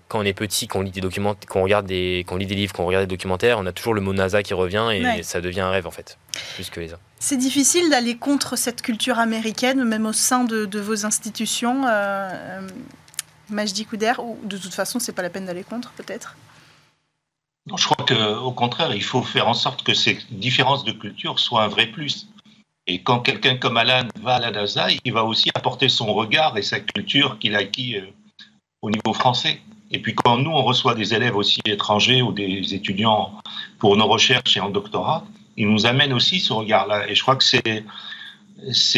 quand 0.08 0.20
on 0.20 0.24
est 0.24 0.34
petit 0.34 0.68
qu'on 0.68 0.82
lit 0.82 0.92
des 0.92 1.02
documents 1.02 1.36
qu'on 1.50 1.64
regarde 1.64 1.86
des 1.86 2.24
qu'on 2.28 2.38
lit 2.38 2.46
des 2.46 2.56
livres 2.56 2.74
qu'on 2.74 2.86
regarde 2.86 3.06
des 3.06 3.16
documentaires 3.16 3.58
on 3.60 3.66
a 3.66 3.72
toujours 3.72 3.94
le 3.94 4.02
mot 4.02 4.14
NASA 4.14 4.44
qui 4.44 4.54
revient 4.54 4.90
et 4.92 5.24
ça 5.24 5.42
devient 5.42 5.62
un 5.62 5.72
rêve 5.72 5.88
en 5.88 5.92
fait 5.92 6.18
plus 6.56 6.70
que 6.70 6.80
les 6.80 6.94
autres. 6.94 7.02
C'est 7.20 7.38
difficile 7.38 7.90
d'aller 7.90 8.18
contre 8.18 8.58
cette 8.58 8.82
culture 8.82 9.18
américaine 9.18 9.84
même 9.84 10.06
au 10.06 10.14
sein 10.14 10.44
de, 10.44 10.66
de 10.66 10.80
vos 10.80 11.06
institutions 11.06 11.86
Majdi 13.50 13.86
Couder 13.86 14.14
ou 14.20 14.38
de 14.44 14.58
toute 14.58 14.74
façon 14.74 15.00
c'est 15.00 15.14
pas 15.14 15.22
la 15.22 15.30
peine 15.30 15.46
d'aller 15.46 15.64
contre 15.64 15.92
peut-être? 15.94 16.36
Je 17.68 17.86
crois 17.86 18.06
qu'au 18.06 18.52
contraire, 18.52 18.94
il 18.94 19.04
faut 19.04 19.24
faire 19.24 19.48
en 19.48 19.54
sorte 19.54 19.84
que 19.84 19.94
ces 19.94 20.18
différences 20.32 20.84
de 20.84 20.92
culture 20.92 21.40
soient 21.40 21.64
un 21.64 21.68
vrai 21.68 21.88
plus. 21.88 22.28
Et 22.88 23.02
quand 23.02 23.20
quelqu'un 23.20 23.56
comme 23.56 23.78
Alan 23.78 24.08
va 24.22 24.36
à 24.36 24.40
la 24.40 24.52
NASA, 24.52 24.88
il 25.06 25.14
va 25.14 25.24
aussi 25.24 25.50
apporter 25.56 25.88
son 25.88 26.14
regard 26.14 26.58
et 26.58 26.62
sa 26.62 26.82
culture 26.82 27.40
qu'il 27.40 27.56
a 27.56 27.60
acquis 27.60 27.96
euh, 27.96 28.06
au 28.82 28.92
niveau 28.92 29.14
français. 29.14 29.62
Et 29.92 30.00
puis 30.00 30.14
quand 30.14 30.38
nous, 30.38 30.52
on 30.52 30.64
reçoit 30.64 30.96
des 30.96 31.14
élèves 31.14 31.38
aussi 31.38 31.62
étrangers 31.66 32.22
ou 32.22 32.34
des 32.34 32.74
étudiants 32.74 33.32
pour 33.80 33.96
nos 33.96 34.08
recherches 34.08 34.58
et 34.58 34.60
en 34.60 34.70
doctorat, 34.70 35.24
ils 35.56 35.70
nous 35.70 35.86
amènent 35.86 36.14
aussi 36.14 36.40
ce 36.40 36.52
regard-là. 36.52 37.10
Et 37.10 37.16
je 37.16 37.22
crois 37.22 37.36
que 37.36 37.44
c'est, 37.44 37.84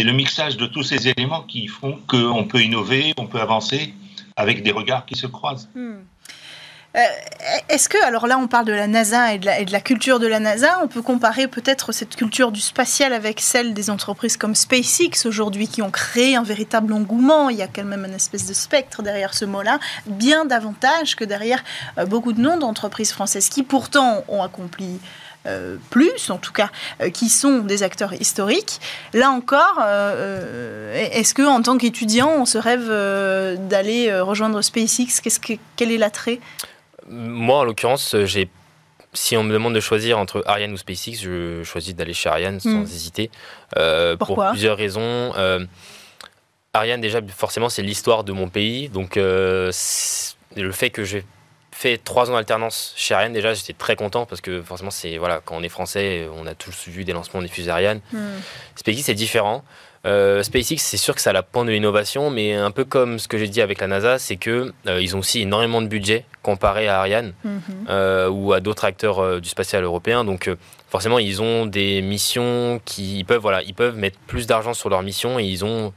le 0.04 0.12
mixage 0.12 0.58
de 0.58 0.66
tous 0.66 0.84
ces 0.84 1.08
éléments 1.08 1.44
qui 1.44 1.68
font 1.68 2.00
qu'on 2.08 2.46
peut 2.46 2.64
innover, 2.64 3.14
on 3.18 3.28
peut 3.28 3.42
avancer 3.42 3.94
avec 4.36 4.64
des 4.64 4.72
regards 4.72 5.06
qui 5.06 5.16
se 5.16 5.28
croisent. 5.28 5.70
Hmm. 5.76 6.00
Euh, 6.96 7.00
est-ce 7.68 7.90
que, 7.90 8.02
alors 8.06 8.26
là 8.26 8.38
on 8.38 8.48
parle 8.48 8.66
de 8.66 8.72
la 8.72 8.88
NASA 8.88 9.34
et 9.34 9.38
de 9.40 9.72
la, 9.72 9.82
culture 9.82 10.20
de 10.20 10.28
la 10.28 10.40
NASA, 10.40 10.80
on 10.82 10.88
peut 10.88 11.02
comparer 11.02 11.48
peut-être 11.48 11.92
cette 11.92 12.16
culture 12.16 12.54
du 12.54 12.62
spatial 12.62 13.12
avec 13.12 13.42
celle 13.42 13.74
des 13.74 13.90
entreprises 13.90 14.38
comme 14.38 14.56
SpaceX 14.56 15.26
aujourd'hui 15.26 15.68
qui 15.68 15.82
ont 15.82 15.92
créé 15.92 16.38
un 16.38 16.44
véritable 16.44 16.94
engouement, 16.94 17.50
il 17.50 17.58
y 17.58 17.62
a 17.62 17.68
quand 17.68 17.84
même 17.84 18.06
une 18.06 18.14
espèce 18.14 18.46
de 18.46 18.54
spectre 18.54 19.02
derrière 19.02 19.34
ce 19.34 19.44
mot-là, 19.44 19.80
bien 20.06 20.46
davantage 20.46 21.18
que 21.18 21.26
derrière 21.26 21.64
euh, 21.98 22.06
beaucoup 22.06 22.32
de 22.32 22.40
noms 22.40 22.58
d'entreprises 22.58 23.12
françaises 23.12 23.50
qui 23.50 23.64
pourtant 23.64 24.24
ont 24.30 24.42
accompli 24.42 25.00
euh, 25.48 25.76
plus, 25.90 26.32
en 26.32 26.38
tout 26.38 26.54
cas, 26.54 26.70
qui 27.14 27.30
sont 27.30 27.60
des 27.60 27.84
acteurs 27.84 28.14
historiques. 28.14 28.80
Là 29.14 29.30
encore, 29.30 29.80
est-ce 30.96 31.36
que 31.36 31.44
en 31.44 31.62
tant 31.62 31.78
qu'étudiant, 31.78 32.32
on 32.38 32.46
se 32.46 32.58
rêve 32.58 32.88
d'aller 33.70 34.12
rejoindre 34.22 34.64
SpaceX? 34.64 35.22
Que, 35.22 35.54
Quel 35.76 35.92
est 35.92 36.00
l'attrait? 36.00 36.40
Moi, 37.10 37.60
en 37.60 37.64
l'occurrence, 37.64 38.16
j'ai 38.26 38.50
si 39.14 39.38
on 39.38 39.44
me 39.44 39.54
demande 39.54 39.74
de 39.74 39.80
choisir 39.80 40.20
entre 40.20 40.44
Ariane 40.46 40.74
ou 40.74 40.78
SpaceX, 40.78 41.22
je 41.22 41.64
choisis 41.64 41.96
d'aller 41.96 42.14
chez 42.14 42.28
Ariane 42.28 42.60
sans 42.60 42.70
Mm. 42.82 42.84
hésiter. 42.84 43.32
Euh, 43.78 44.18
pour 44.18 44.44
plusieurs 44.50 44.76
raisons. 44.78 45.32
Euh, 45.38 45.66
Ariane, 46.74 47.00
déjà, 47.00 47.22
forcément, 47.36 47.70
c'est 47.70 47.82
l'histoire 47.82 48.26
de 48.26 48.34
mon 48.34 48.50
pays. 48.50 48.90
Donc, 48.90 49.16
euh, 49.16 49.72
le 50.58 50.72
fait 50.74 50.90
que 50.90 51.06
j'ai 51.06 51.24
fait 51.72 51.98
trois 51.98 52.30
ans 52.30 52.34
d'alternance 52.34 52.94
chez 52.98 53.14
Ariane, 53.14 53.32
déjà, 53.34 53.54
j'étais 53.54 53.72
très 53.74 53.96
content 53.96 54.26
parce 54.26 54.42
que 54.42 54.62
forcément, 54.62 54.92
c'est 54.92 55.18
voilà, 55.18 55.42
quand 55.44 55.56
on 55.56 55.64
est 55.64 55.70
français, 55.70 56.28
on 56.36 56.46
a 56.48 56.54
tous 56.56 56.88
vu 56.90 57.06
des 57.06 57.14
lancements 57.14 57.42
des 57.42 57.48
fusées 57.48 57.72
Ariane. 57.72 58.02
Hmm. 58.12 58.40
SpaceX, 58.76 59.04
c'est 59.04 59.14
différent. 59.14 59.64
Euh, 60.06 60.44
SpaceX, 60.44 60.78
c'est 60.78 60.98
sûr 60.98 61.16
que 61.16 61.22
ça 61.22 61.32
a 61.32 61.34
la 61.34 61.42
pointe 61.42 61.66
de 61.68 61.72
l'innovation, 61.72 62.30
mais 62.30 62.54
un 62.54 62.70
peu 62.72 62.86
comme 62.86 63.18
ce 63.18 63.28
que 63.28 63.38
j'ai 63.40 63.48
dit 63.48 63.60
avec 63.62 63.82
la 63.82 63.88
NASA, 63.88 64.20
c'est 64.20 64.36
que 64.36 64.72
euh, 64.88 65.02
ils 65.02 65.16
ont 65.16 65.20
aussi 65.20 65.42
énormément 65.42 65.82
de 65.82 65.88
budget 65.88 66.26
comparé 66.44 66.88
à 66.88 67.00
Ariane 67.00 67.34
Mhm. 67.44 67.62
euh, 67.90 68.30
ou 68.30 68.54
à 68.54 68.60
d'autres 68.60 68.86
acteurs 68.86 69.42
du 69.42 69.50
spatial 69.50 69.84
européen. 69.84 70.24
Donc 70.24 70.50
forcément, 70.90 71.18
ils 71.18 71.42
ont 71.42 71.66
des 71.66 72.02
missions 72.04 72.80
qui 72.86 73.18
ils 73.20 73.26
peuvent 73.26 73.42
voilà, 73.42 73.64
ils 73.64 73.74
peuvent 73.74 73.98
mettre 73.98 74.20
plus 74.28 74.46
d'argent 74.46 74.76
sur 74.76 74.90
leurs 74.90 75.02
missions 75.02 75.40
et 75.40 75.44
ils 75.44 75.66
ont 75.66 75.92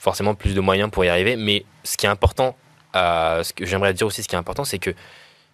forcément 0.00 0.34
plus 0.34 0.54
de 0.54 0.60
moyens 0.60 0.90
pour 0.90 1.04
y 1.04 1.08
arriver. 1.08 1.36
Mais 1.36 1.64
ce 1.84 1.96
qui 1.96 2.04
est 2.04 2.10
important, 2.10 2.54
à, 2.92 3.40
ce 3.42 3.52
que 3.54 3.64
j'aimerais 3.64 3.94
dire 3.94 4.06
aussi, 4.06 4.22
ce 4.22 4.28
qui 4.28 4.34
est 4.34 4.38
important, 4.38 4.64
c'est 4.64 4.78
que 4.78 4.90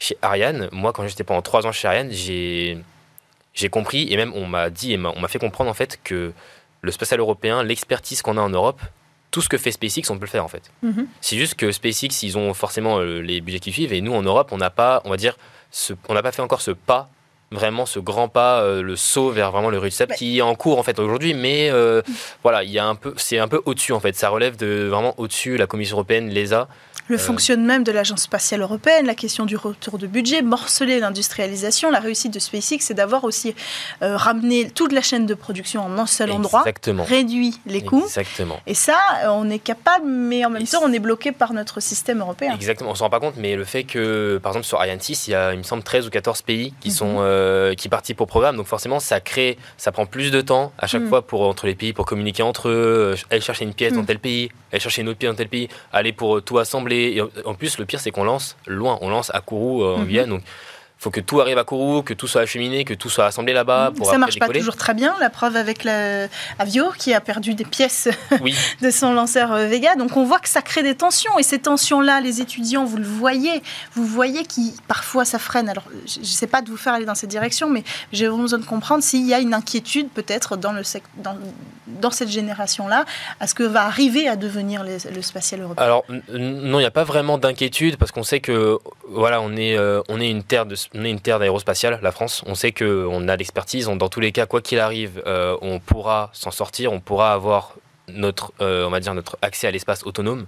chez 0.00 0.16
Ariane, 0.20 0.68
moi, 0.72 0.92
quand 0.92 1.07
j'étais 1.07 1.22
pendant 1.24 1.42
trois 1.42 1.64
ans 1.66 1.72
chez 1.72 1.87
Ariane, 1.87 2.11
j'ai 2.11 2.76
j'ai 3.54 3.68
compris 3.68 4.12
et 4.12 4.16
même 4.16 4.33
on 4.35 4.46
m'a 4.46 4.68
dit 4.68 4.94
et 4.94 4.98
on 4.98 5.20
m'a 5.20 5.28
fait 5.28 5.38
comprendre 5.38 5.70
en 5.70 5.74
fait 5.74 6.00
que 6.02 6.33
le 6.85 6.92
spatial 6.92 7.18
européen, 7.20 7.62
l'expertise 7.62 8.23
qu'on 8.23 8.37
a 8.37 8.40
en 8.40 8.51
Europe, 8.51 8.81
tout 9.31 9.40
ce 9.42 9.49
que 9.49 9.59
fait 9.59 9.73
SpaceX, 9.73 10.11
on 10.11 10.14
peut 10.18 10.27
le 10.27 10.31
faire 10.31 10.44
en 10.44 10.49
fait. 10.49 10.70
Mhm. 10.83 11.07
C'est 11.20 11.37
juste 11.37 11.55
que 11.57 11.73
SpaceX, 11.73 12.23
ils 12.23 12.38
ont 12.38 12.55
forcément 12.55 12.99
euh, 13.01 13.20
les 13.20 13.40
budgets 13.40 13.59
qui 13.61 13.73
suivent, 13.73 13.92
et 13.92 14.01
nous 14.01 14.14
en 14.14 14.23
Europe, 14.23 14.51
on 14.53 14.59
n'a 14.59 14.70
pas, 14.70 15.03
on 15.05 15.11
va 15.11 15.16
dire, 15.16 15.37
ce- 15.73 15.94
on 16.09 16.14
n'a 16.14 16.23
pas 16.23 16.31
fait 16.31 16.42
encore 16.42 16.61
ce 16.61 16.70
pas, 16.70 17.09
vraiment 17.51 17.85
ce 17.87 17.99
grand 17.99 18.29
pas, 18.29 18.61
euh, 18.62 18.83
le 18.83 18.94
saut 18.97 19.31
vers 19.31 19.51
vraiment 19.51 19.70
le 19.70 19.79
réussite 19.79 20.09
Bah. 20.09 20.14
qui 20.14 20.38
est 20.38 20.42
en 20.42 20.55
cours 20.55 20.79
en 20.79 20.83
fait 20.85 20.99
aujourd'hui, 21.01 21.35
mais 21.35 21.68
euh, 21.70 22.01
voilà, 22.42 22.62
il 22.64 22.70
y 22.70 22.79
a 22.79 22.87
un 22.87 22.94
peu, 22.94 23.14
c'est 23.16 23.38
un 23.38 23.49
peu 23.49 23.61
au-dessus 23.64 23.92
en 23.92 24.01
fait, 24.01 24.14
ça 24.14 24.29
relève 24.29 24.57
de 24.57 24.87
vraiment 24.90 25.14
au-dessus 25.18 25.57
la 25.57 25.66
Commission 25.66 25.97
européenne, 25.97 26.29
l'ESA. 26.31 26.68
Le 27.09 27.17
Euh. 27.17 27.19
fonctionnement 27.19 27.64
même 27.67 27.85
de 27.85 27.93
l'Agence 27.93 28.23
spatiale 28.23 28.61
européenne, 28.62 29.07
la 29.07 29.14
question 29.14 29.45
du 29.47 29.57
retour 29.57 29.99
de 29.99 30.07
budget, 30.07 30.43
morceler 30.43 31.01
l'industrialisation. 31.01 31.90
La 31.90 32.01
réussite 32.01 32.33
de 32.33 32.38
SpaceX, 32.38 32.79
c'est 32.81 32.95
d'avoir 32.95 33.25
aussi 33.25 33.55
euh, 34.03 34.17
ramené 34.17 34.71
toute 34.71 34.93
la 34.93 35.01
chaîne 35.03 35.27
de 35.27 35.35
production 35.35 35.83
en 35.85 35.99
un 35.99 36.07
seul 36.07 36.31
endroit, 36.31 36.61
Exactement. 36.61 37.05
réduit 37.05 37.59
les 37.67 37.83
coûts. 37.83 38.03
Exactement. 38.05 38.59
Et 38.67 38.75
ça, 38.75 38.97
euh, 39.25 39.29
on 39.29 39.49
est 39.51 39.59
capable, 39.59 40.07
mais 40.07 40.45
en 40.45 40.51
même 40.51 40.62
Et 40.62 40.67
temps, 40.67 40.81
on 40.83 40.93
est 40.93 40.99
bloqué 40.99 41.33
par 41.33 41.53
notre 41.53 41.81
système 41.81 42.21
européen. 42.21 42.55
Exactement, 42.55 42.90
on 42.90 42.95
s'en 42.95 43.05
rend 43.05 43.11
pas 43.11 43.21
compte, 43.21 43.35
mais 43.37 43.57
le 43.57 43.64
fait 43.64 43.85
que, 43.85 44.38
par 44.43 44.53
exemple, 44.53 44.67
sur 44.67 44.79
Ariane 44.81 45.01
6, 45.01 45.29
il 45.29 45.33
y 45.33 45.35
a, 45.35 45.53
il 45.53 45.59
me 45.59 45.62
semble, 45.62 45.83
13 45.83 46.07
ou 46.07 46.11
14 46.11 46.43
pays 46.43 46.73
qui, 46.81 46.88
Mhm. 46.88 46.95
sont, 46.95 47.17
euh, 47.19 47.75
qui 47.75 47.88
participent 47.88 48.21
au 48.21 48.27
programme. 48.27 48.57
Donc 48.57 48.67
forcément, 48.67 49.01
ça 49.01 49.21
crée, 49.21 49.59
ça 49.77 49.93
prend 49.93 50.07
plus 50.07 50.31
de 50.31 50.40
temps 50.40 50.73
à 50.79 50.87
chaque 50.87 51.03
Mhm. 51.03 51.09
fois 51.09 51.23
pour, 51.27 51.43
entre 51.43 51.67
les 51.67 51.75
pays 51.75 51.93
pour 51.93 52.07
communiquer 52.07 52.43
entre 52.43 52.69
eux, 52.69 53.14
aller 53.31 53.40
chercher 53.40 53.64
une 53.64 53.75
pièce 53.75 53.93
Mhm. 53.93 53.99
dans 54.01 54.05
tel 54.07 54.19
pays, 54.19 54.51
aller 54.75 54.81
chercher 54.81 55.03
une 55.03 55.09
autre 55.09 55.19
pièce 55.19 55.31
dans 55.31 55.37
tel 55.37 55.49
pays, 55.49 55.69
aller 55.93 56.13
pour 56.13 56.37
euh, 56.37 56.41
tout 56.41 56.59
assembler. 56.59 57.15
Et 57.17 57.21
en- 57.47 57.55
plus, 57.55 57.79
le 57.79 57.85
pire, 57.87 58.01
c'est 58.01 58.11
qu'on 58.11 58.25
lance 58.25 58.57
loin. 58.67 58.99
On 59.01 59.09
lance 59.09 59.31
à 59.35 59.41
Kourou, 59.41 59.83
euh, 59.85 59.95
en 59.95 59.99
Mhm. 60.01 60.07
Guyane. 60.07 60.29
Donc 60.31 60.43
faut 60.98 61.11
que 61.11 61.20
tout 61.20 61.40
arrive 61.40 61.59
à 61.59 61.64
Kourou, 61.64 62.02
que 62.02 62.14
tout 62.14 62.26
soit 62.26 62.40
acheminé, 62.42 62.85
que 62.85 62.94
tout 62.94 63.11
soit 63.11 63.26
assemblé 63.26 63.52
là-bas. 63.52 63.92
Pour 63.94 64.07
ça 64.07 64.12
après 64.12 64.18
marche 64.18 64.38
pas 64.38 64.48
toujours 64.48 64.76
très 64.76 64.94
bien. 64.94 65.14
La 65.20 65.28
preuve 65.28 65.57
avec 65.57 65.85
la 65.85 66.28
Avio 66.59 66.90
qui 66.96 67.12
a 67.12 67.20
perdu 67.20 67.54
des 67.54 67.64
pièces 67.66 68.09
Oui, 68.40 68.57
de 68.80 68.90
son 68.90 69.12
lanceur 69.12 69.52
euh, 69.52 69.66
Vega. 69.66 69.96
Donc 69.96 70.16
on 70.16 70.24
voit 70.24 70.38
que 70.38 70.48
ça 70.48 70.62
crée 70.62 70.83
des 70.83 70.94
tensions. 70.94 71.38
Et 71.38 71.42
ces 71.42 71.59
tensions-là, 71.59 72.20
les 72.22 72.40
étudiants, 72.40 72.85
vous 72.85 72.96
le 72.96 73.04
voyez, 73.04 73.62
vous 73.92 74.07
voyez 74.07 74.44
qui 74.46 74.74
parfois 74.88 75.24
ça 75.26 75.38
freine. 75.38 75.68
Alors 75.68 75.85
je 76.07 76.20
ne 76.20 76.24
sais 76.24 76.46
pas 76.46 76.62
de 76.62 76.70
vous 76.70 76.76
faire 76.78 76.94
aller 76.94 77.04
dans 77.04 77.14
cette 77.14 77.30
direction, 77.30 77.68
mais 77.68 77.85
j'ai 78.12 78.26
vraiment 78.26 78.42
besoin 78.44 78.61
de 78.61 78.64
comprendre 78.64 79.02
s'il 79.02 79.26
y 79.26 79.35
a 79.35 79.40
une 79.40 79.52
inquiétude 79.52 80.09
peut-être 80.09 80.57
dans, 80.57 80.72
le 80.72 80.85
sec- 80.85 81.02
dans, 81.18 81.37
dans 81.87 82.11
cette 82.12 82.30
génération-là 82.30 83.04
à 83.40 83.46
ce 83.46 83.54
que 83.54 83.62
va 83.64 83.83
arriver 83.85 84.26
à 84.26 84.37
devenir 84.37 84.83
les- 84.85 84.98
le 85.14 85.20
spatial 85.22 85.61
européen. 85.61 85.85
Alors 85.85 86.04
non, 86.33 86.78
il 86.78 86.83
n'y 86.83 86.85
a 86.87 86.90
pas 86.90 87.04
vraiment 87.04 87.37
d'inquiétude 87.37 87.96
parce 87.98 88.11
qu'on 88.11 88.22
sait 88.24 88.40
que 88.40 88.78
voilà, 89.09 89.42
on 89.42 89.54
est 89.57 89.76
euh, 89.76 90.00
on 90.09 90.18
est 90.20 90.30
une 90.30 90.42
terre 90.44 90.64
de 90.64 90.76
on 90.94 91.05
est 91.05 91.11
une 91.11 91.20
terre 91.20 91.38
d'aérospatiale, 91.38 91.99
la 92.03 92.12
France. 92.12 92.42
On 92.47 92.55
sait 92.55 92.73
que 92.73 93.07
on 93.11 93.29
a 93.29 93.37
l'expertise. 93.37 93.87
Dans 93.87 94.09
tous 94.09 94.20
les 94.20 94.33
cas, 94.33 94.47
quoi 94.47 94.61
qu'il 94.61 94.79
arrive, 94.81 95.23
euh, 95.27 95.57
on 95.62 95.79
pourra 95.81 96.31
s'en 96.33 96.51
sortir. 96.51 96.92
On 96.92 97.01
pourra 97.01 97.33
avoir 97.33 97.75
notre 98.09 98.53
euh, 98.61 98.85
on 98.87 98.90
va 98.90 99.01
dire 99.01 99.14
notre 99.14 99.38
accès 99.42 99.66
à 99.66 99.70
l'espace 99.70 100.03
autonome. 100.05 100.47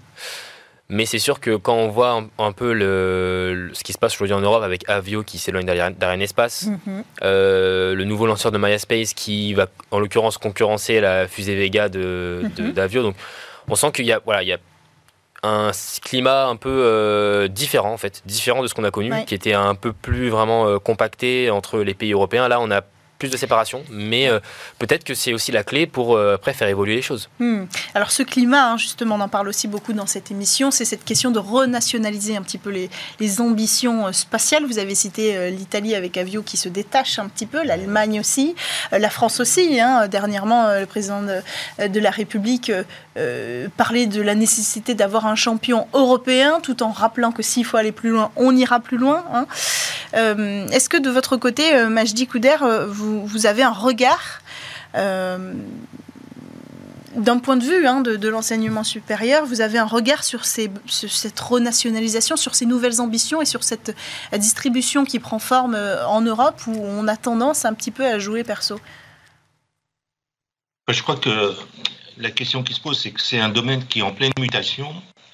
Mais 0.88 1.04
c'est 1.04 1.18
sûr 1.18 1.40
que 1.40 1.56
quand 1.56 1.74
on 1.74 1.88
voit 1.88 2.10
un, 2.12 2.28
un 2.38 2.52
peu 2.52 2.72
le, 2.72 3.54
le- 3.68 3.74
ce 3.74 3.82
qui 3.82 3.92
se 3.92 3.98
passe 3.98 4.14
aujourd'hui 4.14 4.34
en 4.34 4.40
Europe 4.40 4.62
avec 4.62 4.88
Avio 4.88 5.24
qui 5.24 5.38
s'éloigne 5.38 5.66
d'Ariane 5.66 5.94
d'Ariane 5.94 6.22
Espace, 6.22 6.66
Mhm. 6.66 7.02
euh, 7.22 7.94
le 7.94 8.04
nouveau 8.04 8.26
lanceur 8.26 8.52
de 8.52 8.58
MySpace 8.58 9.12
qui 9.12 9.52
va 9.54 9.66
en 9.90 9.98
l'occurrence 9.98 10.38
concurrencer 10.38 11.00
la 11.00 11.26
fusée 11.26 11.56
Vega 11.56 11.88
de, 11.88 12.42
de- 12.56 12.62
Mhm. 12.62 12.72
d'Avio. 12.72 13.02
Donc 13.02 13.16
on 13.68 13.74
sent 13.74 13.90
qu'il 13.92 14.04
y 14.06 14.12
a, 14.12 14.20
voilà, 14.24 14.44
il 14.44 14.48
y 14.48 14.52
a 14.52 14.58
un 15.46 15.70
climat 16.02 16.46
un 16.46 16.56
peu 16.56 16.68
euh, 16.70 17.48
différent 17.48 17.92
en 17.92 17.96
fait, 17.96 18.22
différent 18.26 18.62
de 18.62 18.66
ce 18.68 18.74
qu'on 18.74 18.84
a 18.84 18.90
connu, 18.90 19.10
Ouais. 19.12 19.24
qui 19.24 19.34
était 19.34 19.52
un 19.54 19.74
peu 19.74 19.92
plus 19.92 20.28
vraiment 20.28 20.66
euh, 20.66 20.78
compacté 20.78 21.50
entre 21.50 21.78
les 21.80 21.94
pays 21.94 22.12
européens. 22.12 22.48
Là, 22.48 22.60
on 22.60 22.70
a 22.70 22.82
plus 23.18 23.30
de 23.30 23.36
séparation, 23.36 23.82
mais 23.90 24.28
euh, 24.28 24.40
peut-être 24.78 25.04
que 25.04 25.14
c'est 25.14 25.32
aussi 25.32 25.52
la 25.52 25.64
clé 25.64 25.86
pour 25.86 26.16
euh, 26.16 26.34
après 26.34 26.52
faire 26.52 26.68
évoluer 26.68 26.96
les 26.96 27.02
choses. 27.02 27.28
Hmm. 27.38 27.64
Alors 27.94 28.10
ce 28.10 28.22
climat, 28.22 28.72
hein, 28.72 28.76
justement, 28.76 29.14
on 29.14 29.20
en 29.20 29.28
parle 29.28 29.48
aussi 29.48 29.68
beaucoup 29.68 29.92
dans 29.92 30.06
cette 30.06 30.30
émission, 30.30 30.70
c'est 30.70 30.84
cette 30.84 31.04
question 31.04 31.30
de 31.30 31.38
renationaliser 31.38 32.36
un 32.36 32.42
petit 32.42 32.58
peu 32.58 32.70
les, 32.70 33.40
ambitions 33.40 34.06
euh, 34.06 34.12
spatiales. 34.12 34.64
Vous 34.66 34.78
avez 34.78 34.94
cité 34.94 35.36
euh, 35.36 35.50
l'Italie 35.50 35.94
avec 35.94 36.16
Avio 36.16 36.42
qui 36.42 36.56
se 36.56 36.68
détache 36.68 37.18
un 37.18 37.28
petit 37.28 37.46
peu, 37.46 37.62
l'Allemagne 37.64 38.20
aussi, 38.20 38.54
la 38.92 39.10
France 39.10 39.40
aussi. 39.40 39.80
hein. 39.80 40.08
Dernièrement, 40.08 40.78
le 40.78 40.86
président 40.86 41.22
de, 41.22 42.00
la 42.00 42.10
République 42.10 42.72
parlait 43.76 44.06
de 44.06 44.22
la 44.22 44.34
nécessité 44.34 44.94
d'avoir 44.94 45.26
un 45.26 45.34
champion 45.34 45.86
européen, 45.92 46.60
tout 46.62 46.82
en 46.82 46.90
rappelant 46.90 47.32
que 47.32 47.42
s'il 47.42 47.64
faut 47.64 47.76
aller 47.76 47.92
plus 47.92 48.10
loin, 48.10 48.30
on 48.36 48.54
ira 48.56 48.80
plus 48.80 48.96
loin. 48.96 49.24
hein. 49.32 49.46
Est-ce 50.12 50.88
que 50.88 50.96
de 50.96 51.10
votre 51.10 51.36
côté, 51.36 51.86
Majdi 51.88 52.26
Kouder, 52.26 52.56
euh, 52.62 52.86
vous, 53.06 53.46
avez 53.46 53.62
un 53.62 53.72
regard 53.72 54.40
euh, 54.94 55.54
d'un 57.16 57.38
point 57.38 57.56
de 57.56 57.64
vue 57.64 57.86
hein, 57.86 58.00
de, 58.00 58.28
l'enseignement 58.28 58.84
supérieur, 58.84 59.46
vous 59.46 59.60
avez 59.60 59.78
un 59.78 59.86
regard 59.86 60.22
sur, 60.22 60.44
cette 60.44 61.40
renationalisation, 61.40 62.36
sur 62.36 62.54
ces 62.54 62.66
nouvelles 62.66 63.00
ambitions 63.00 63.40
et 63.40 63.46
sur 63.46 63.64
cette 63.64 63.96
distribution 64.32 65.04
qui 65.04 65.18
prend 65.18 65.38
forme 65.38 65.74
euh, 65.74 66.06
en 66.06 66.20
Europe 66.20 66.60
où 66.66 66.74
on 66.76 67.08
a 67.08 67.16
tendance 67.16 67.64
un 67.64 67.72
petit 67.72 67.90
peu 67.90 68.06
à 68.06 68.18
jouer 68.18 68.44
perso? 68.44 68.78
Je 70.88 71.02
crois 71.02 71.16
que 71.16 71.54
la 72.18 72.30
question 72.30 72.62
qui 72.62 72.74
se 72.74 72.80
pose, 72.80 73.00
c'est 73.00 73.10
que 73.10 73.20
c'est 73.20 73.40
un 73.40 73.48
domaine 73.48 73.84
qui 73.86 74.00
est 74.00 74.02
en 74.02 74.12
pleine 74.12 74.32
mutation. 74.38 74.88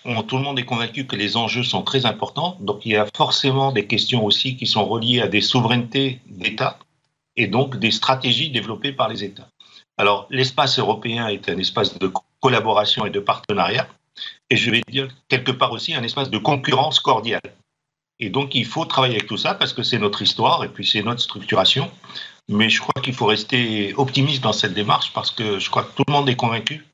On- 0.04 0.22
tout 0.22 0.36
le 0.36 0.42
monde 0.42 0.58
est 0.58 0.64
convaincu 0.64 1.06
que 1.06 1.16
les 1.16 1.36
enjeux 1.36 1.62
sont 1.62 1.82
très 1.82 2.06
importants. 2.06 2.56
Donc, 2.60 2.86
il 2.86 2.92
y 2.92 2.96
a 2.96 3.06
forcément 3.14 3.70
des 3.70 3.86
questions 3.86 4.24
aussi 4.24 4.56
qui 4.56 4.66
sont 4.66 4.84
reliées 4.84 5.20
à 5.20 5.28
des 5.28 5.40
souverainetés 5.40 6.20
d'États 6.26 6.78
et 7.36 7.46
donc 7.46 7.76
des 7.78 7.90
stratégies 7.90 8.50
développées 8.50 8.92
par 8.92 9.08
les 9.08 9.24
États. 9.24 9.48
Alors, 9.98 10.26
l'espace 10.30 10.78
européen 10.78 11.28
est 11.28 11.48
un 11.48 11.58
espace 11.58 11.98
de 11.98 12.10
collaboration 12.40 13.06
et 13.06 13.10
de 13.10 13.20
partenariat. 13.20 13.88
Et 14.50 14.56
je 14.56 14.70
vais 14.70 14.82
dire 14.88 15.08
quelque 15.28 15.52
part 15.52 15.72
aussi 15.72 15.94
un 15.94 16.02
espace 16.02 16.30
de 16.30 16.38
concurrence 16.38 17.00
cordiale. 17.00 17.40
Et 18.18 18.30
donc, 18.30 18.54
il 18.54 18.66
faut 18.66 18.84
travailler 18.84 19.16
avec 19.16 19.26
tout 19.26 19.36
ça 19.36 19.54
parce 19.54 19.72
que 19.72 19.82
c'est 19.82 19.98
notre 19.98 20.22
histoire 20.22 20.64
et 20.64 20.68
puis 20.68 20.86
c'est 20.86 21.02
notre 21.02 21.20
structuration. 21.20 21.90
Mais 22.48 22.68
je 22.68 22.80
crois 22.80 23.00
qu'il 23.02 23.14
faut 23.14 23.26
rester 23.26 23.94
optimiste 23.94 24.42
dans 24.42 24.52
cette 24.52 24.74
démarche 24.74 25.12
parce 25.12 25.30
que 25.30 25.58
je 25.58 25.70
crois 25.70 25.84
que 25.84 25.94
tout 25.94 26.04
le 26.06 26.12
monde 26.12 26.28
est 26.28 26.36
convaincu 26.36 26.84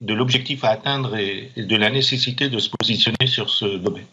de 0.00 0.14
l'objectif 0.14 0.64
à 0.64 0.70
atteindre 0.70 1.16
et 1.16 1.52
de 1.56 1.76
la 1.76 1.90
nécessité 1.90 2.48
de 2.48 2.58
se 2.58 2.70
positionner 2.70 3.26
sur 3.26 3.50
ce 3.50 3.64
domaine. 3.64 4.06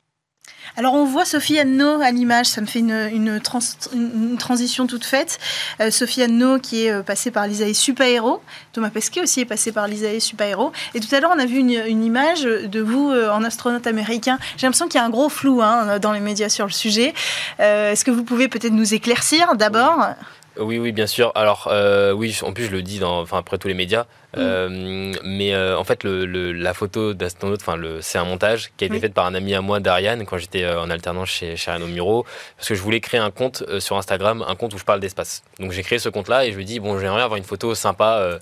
Alors 0.78 0.93
on 0.93 1.06
voit 1.06 1.25
Sophie 1.25 1.60
Anno 1.60 2.01
à 2.01 2.12
l'image, 2.12 2.47
ça 2.47 2.62
me 2.62 2.65
fait 2.65 2.80
une, 2.80 3.10
une, 3.13 3.39
trans- 3.39 3.60
une 3.93 4.38
transition 4.38 4.88
toute 4.88 5.06
faite. 5.06 5.39
Euh, 5.80 5.91
Sophie 5.91 6.21
Anno 6.21 6.60
qui 6.60 6.86
est 6.86 6.91
euh, 6.91 7.01
passée 7.01 7.32
par 7.32 7.47
l'ISAE 7.47 7.73
Supaéro, 7.73 8.41
Thomas 8.73 8.89
Pesquet 8.89 9.21
aussi 9.21 9.41
est 9.41 9.45
passé 9.45 9.71
par 9.71 9.88
l'ISAE 9.88 10.19
Supaéro. 10.19 10.71
Et 10.93 10.99
tout 10.99 11.13
à 11.15 11.19
l'heure 11.19 11.32
on 11.34 11.39
a 11.39 11.45
vu 11.45 11.60
une, 11.60 12.04
image 12.04 12.43
de 12.43 12.82
vous 12.82 13.12
euh, 13.12 13.30
en 13.32 13.43
astronaute 13.43 13.88
américain. 13.88 14.38
J'ai 14.58 14.67
l'impression 14.67 14.88
qu'il 14.88 14.99
y 14.99 15.04
a 15.04 15.06
un 15.06 15.10
gros 15.10 15.30
flou 15.30 15.62
hein, 15.62 15.99
dans 15.99 16.12
les 16.12 16.19
médias 16.19 16.49
sur 16.49 16.65
le 16.65 16.71
sujet. 16.71 17.13
Est-ce 17.60 18.04
que 18.04 18.12
vous 18.12 18.23
pouvez 18.23 18.47
peut-être 18.47 18.73
nous 18.73 18.93
éclaircir 18.93 19.56
d'abord? 19.56 20.15
Oui, 20.60 20.91
bien 20.91 21.08
sûr. 21.08 21.32
Alors, 21.36 21.68
euh, 21.72 22.12
oui, 22.12 22.38
en 22.44 22.54
plus, 22.54 22.65
je 22.65 22.72
le 22.72 22.82
dis 22.82 23.00
dans, 23.00 23.22
enfin, 23.22 23.38
après 23.39 23.58
tous 23.58 23.68
les 23.68 23.74
médias. 23.74 24.06
Euh, 24.38 25.13
mais 25.24 25.54
euh, 25.54 25.78
en 25.78 25.84
fait, 25.86 26.04
le, 26.04 26.26
le- 26.26 26.52
la 26.52 26.74
photo 26.74 27.13
d'astronaute, 27.13 27.62
enfin, 27.62 27.78
c'est 28.02 28.18
un 28.18 28.26
montage 28.26 28.72
qui 28.76 28.84
a 28.84 28.88
été 28.88 28.96
Oui. 28.96 29.00
fait 29.02 29.10
par 29.10 29.26
un 29.26 29.34
ami 29.34 29.54
à 29.56 29.62
moi 29.62 29.80
d'Ariane 29.80 30.26
quand 30.26 30.38
j'étais 30.38 30.68
en 30.68 30.89
alternance 30.89 31.30
chez, 31.30 31.56
chez 31.56 31.72
Muro. 31.80 32.26
Parce 32.58 32.68
que 32.68 32.76
je 32.76 32.82
voulais 32.82 33.00
créer 33.00 33.20
un 33.20 33.32
compte 33.32 33.63
sur 33.80 33.96
Instagram, 33.98 34.44
un 34.48 34.56
compte 34.56 34.74
où 34.74 34.78
je 34.78 34.84
parle 34.84 35.00
d'espace. 35.00 35.44
Donc, 35.60 35.72
j'ai 35.72 35.84
créé 35.84 36.00
ce 36.00 36.10
compte-là 36.10 36.46
et 36.46 36.52
je 36.52 36.58
lui 36.58 36.65
dis, 36.65 36.80
bon, 36.80 37.00
j'aimerais 37.00 37.22
avoir 37.22 37.38
une 37.38 37.44
photo 37.46 37.74
sympa 37.76 38.39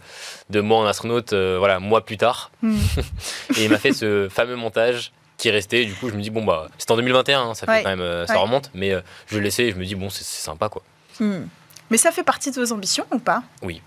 de 0.50 0.62
moi 0.62 0.80
en 0.80 0.86
astronaute, 0.86 1.34
voilà, 1.34 1.80
mois 1.80 2.04
plus 2.04 2.18
tard. 2.18 2.50
Hmm. 2.64 2.76
Et 3.58 3.66
il 3.66 3.70
m'a 3.70 3.78
fait 3.78 3.94
ce 3.94 4.28
fameux 4.30 4.56
montage 4.56 5.12
qui 5.38 5.50
est 5.50 5.52
resté. 5.52 5.86
Du 5.86 5.94
coup, 5.94 6.10
je 6.10 6.16
me 6.16 6.22
dis, 6.22 6.30
bon, 6.32 6.44
bah, 6.44 6.70
c'est 6.78 6.90
en 6.92 6.96
2021, 6.96 7.42
hein, 7.42 7.54
ça 7.54 7.66
fait 7.68 7.72
Ouais. 7.72 7.84
quand 7.84 7.96
même, 7.96 8.26
ça 8.28 8.34
Ouais. 8.36 8.40
remonte. 8.40 8.72
Mais 8.74 8.94
je 9.28 9.36
le 9.38 9.42
laissais 9.44 9.66
et 9.66 9.72
je 9.72 9.76
me 9.76 9.86
dis, 9.86 9.94
bon, 9.96 10.10
c'est 10.10 10.24
sympa, 10.24 10.70
quoi. 10.70 10.82
Hmm. 11.20 11.44
Mais 11.90 11.98
ça 11.98 12.12
fait 12.12 12.24
partie 12.24 12.52
de 12.52 12.60
vos 12.60 12.72
ambitions 12.74 13.06
ou 13.12 13.20
pas? 13.20 13.44
Oui. 13.62 13.82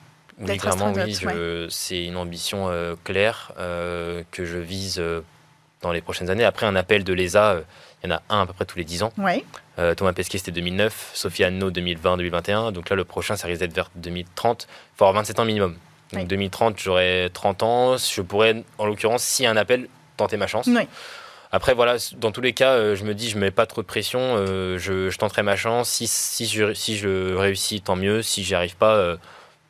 Clairement, 0.58 0.92
oui. 0.92 1.16
C'est 1.70 2.04
une 2.04 2.16
ambition 2.16 2.68
euh, 2.68 2.94
claire 3.04 3.52
euh, 3.58 4.22
que 4.30 4.44
je 4.44 4.58
vise 4.58 4.96
euh, 4.98 5.22
dans 5.80 5.92
les 5.92 6.02
prochaines 6.02 6.28
années. 6.28 6.44
Après, 6.44 6.66
un 6.66 6.76
appel 6.76 7.04
de 7.04 7.12
l'ESA, 7.12 7.60
il 8.02 8.10
y 8.10 8.12
en 8.12 8.16
a 8.16 8.22
un 8.28 8.42
à 8.42 8.46
peu 8.46 8.52
près 8.52 8.66
tous 8.66 8.78
les 8.78 8.84
10 8.84 9.02
ans. 9.02 9.12
Thomas 9.96 10.12
Pesquet, 10.12 10.38
c'était 10.38 10.52
2009. 10.52 11.10
Sophie 11.14 11.44
Anno, 11.44 11.70
2020-2021. 11.70 12.72
Donc 12.72 12.90
là, 12.90 12.96
le 12.96 13.04
prochain, 13.04 13.36
ça 13.36 13.46
risque 13.46 13.60
d'être 13.60 13.74
vers 13.74 13.90
2030. 13.96 14.66
Il 14.70 14.96
faut 14.96 15.04
avoir 15.04 15.14
27 15.22 15.40
ans 15.40 15.44
minimum. 15.44 15.76
Donc 16.12 16.22
Oui. 16.22 16.26
2030, 16.26 16.78
j'aurai 16.78 17.30
30 17.32 17.62
ans. 17.62 17.96
Je 17.96 18.22
pourrais, 18.22 18.62
en 18.78 18.86
l'occurrence, 18.86 19.22
s'il 19.22 19.44
y 19.44 19.46
a 19.46 19.50
un 19.50 19.56
appel, 19.56 19.88
tenter 20.16 20.36
ma 20.36 20.46
chance. 20.46 20.68
Oui. 21.46 21.50
Après, 21.52 21.74
voilà, 21.74 21.96
dans 22.18 22.32
tous 22.32 22.40
les 22.40 22.52
cas, 22.52 22.72
euh, 22.72 22.96
je 22.96 23.04
me 23.04 23.14
dis, 23.14 23.30
je 23.30 23.38
mets 23.38 23.50
pas 23.50 23.66
trop 23.66 23.82
de 23.82 23.86
pression. 23.86 24.20
euh, 24.36 24.78
je, 24.78 25.10
je 25.10 25.18
tenterai 25.18 25.42
ma 25.42 25.56
chance. 25.56 25.88
Si, 25.88 26.06
si, 26.06 26.46
je, 26.46 26.74
si 26.74 26.96
je 26.96 27.34
réussis, 27.34 27.80
tant 27.80 27.96
mieux. 27.96 28.22
Si 28.22 28.42
j'y 28.44 28.54
arrive 28.54 28.76
pas, 28.76 28.94
euh, 28.94 29.16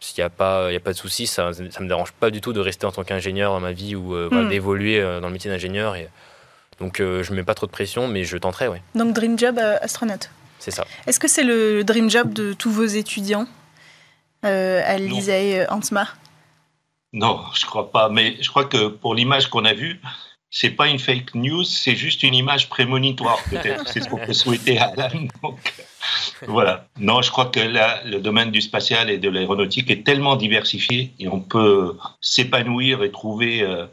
s'il 0.00 0.22
n'y 0.22 0.26
a, 0.26 0.30
pas- 0.30 0.70
il 0.70 0.74
y 0.74 0.76
a 0.76 0.80
pas 0.80 0.92
de 0.92 0.96
souci, 0.98 1.26
ça 1.26 1.50
ne 1.50 1.64
me 1.84 1.88
dérange 1.88 2.12
pas 2.12 2.30
du 2.30 2.40
tout 2.40 2.52
de 2.52 2.60
rester 2.60 2.86
en 2.86 2.92
tant 2.92 3.04
qu'ingénieur 3.04 3.52
dans 3.52 3.60
ma 3.60 3.72
vie 3.72 3.94
ou 3.94 4.14
euh, 4.14 4.28
voilà, 4.30 4.46
Mm. 4.46 4.50
d'évoluer 4.50 5.00
euh, 5.00 5.20
dans 5.20 5.26
le 5.28 5.32
métier 5.32 5.50
d'ingénieur. 5.50 5.96
Et, 5.96 6.08
donc, 6.80 7.00
euh, 7.00 7.22
je 7.22 7.32
mets 7.32 7.42
pas 7.42 7.54
trop 7.54 7.66
de 7.66 7.70
pression, 7.72 8.06
mais 8.06 8.24
je 8.24 8.36
tenterai, 8.36 8.68
ouais. 8.68 8.82
Donc 8.94 9.14
Dream 9.14 9.38
Job 9.38 9.58
euh, 9.58 9.76
astronaute. 9.80 10.30
C'est 10.58 10.70
ça. 10.70 10.84
Est-ce 11.06 11.18
que 11.20 11.28
c'est 11.28 11.42
le 11.44 11.84
dream 11.84 12.10
job 12.10 12.32
de 12.34 12.52
tous 12.52 12.70
vos 12.70 12.84
étudiants 12.84 13.46
euh, 14.44 14.82
à 14.84 14.98
l'ISAE 14.98 15.60
euh, 15.60 15.66
Hansma 15.70 16.06
Non, 17.12 17.40
je 17.54 17.64
crois 17.66 17.90
pas. 17.90 18.08
Mais 18.08 18.36
je 18.42 18.48
crois 18.50 18.64
que 18.64 18.88
pour 18.88 19.14
l'image 19.14 19.48
qu'on 19.48 19.64
a 19.64 19.72
vue, 19.74 20.00
c'est 20.50 20.70
pas 20.70 20.88
une 20.88 20.98
fake 20.98 21.34
news, 21.34 21.64
c'est 21.64 21.96
juste 21.96 22.22
une 22.22 22.34
image 22.34 22.68
prémonitoire, 22.68 23.38
peut-être. 23.50 23.88
c'est 23.88 24.00
ce 24.00 24.08
qu'on 24.08 24.18
peut 24.18 24.32
souhaiter 24.32 24.78
à 24.78 24.92
Alan. 24.96 25.26
Donc, 25.42 25.58
voilà. 26.46 26.88
Non, 26.98 27.22
je 27.22 27.30
crois 27.30 27.46
que 27.46 27.60
le 27.60 28.18
domaine 28.20 28.50
du 28.50 28.60
spatial 28.60 29.10
et 29.10 29.18
de 29.18 29.28
l'aéronautique 29.28 29.90
est 29.90 30.04
tellement 30.04 30.36
diversifié 30.36 31.12
et 31.18 31.28
on 31.28 31.40
peut 31.40 31.96
s'épanouir 32.20 33.02
et 33.02 33.10
trouver 33.10 33.62
euh, 33.62 33.86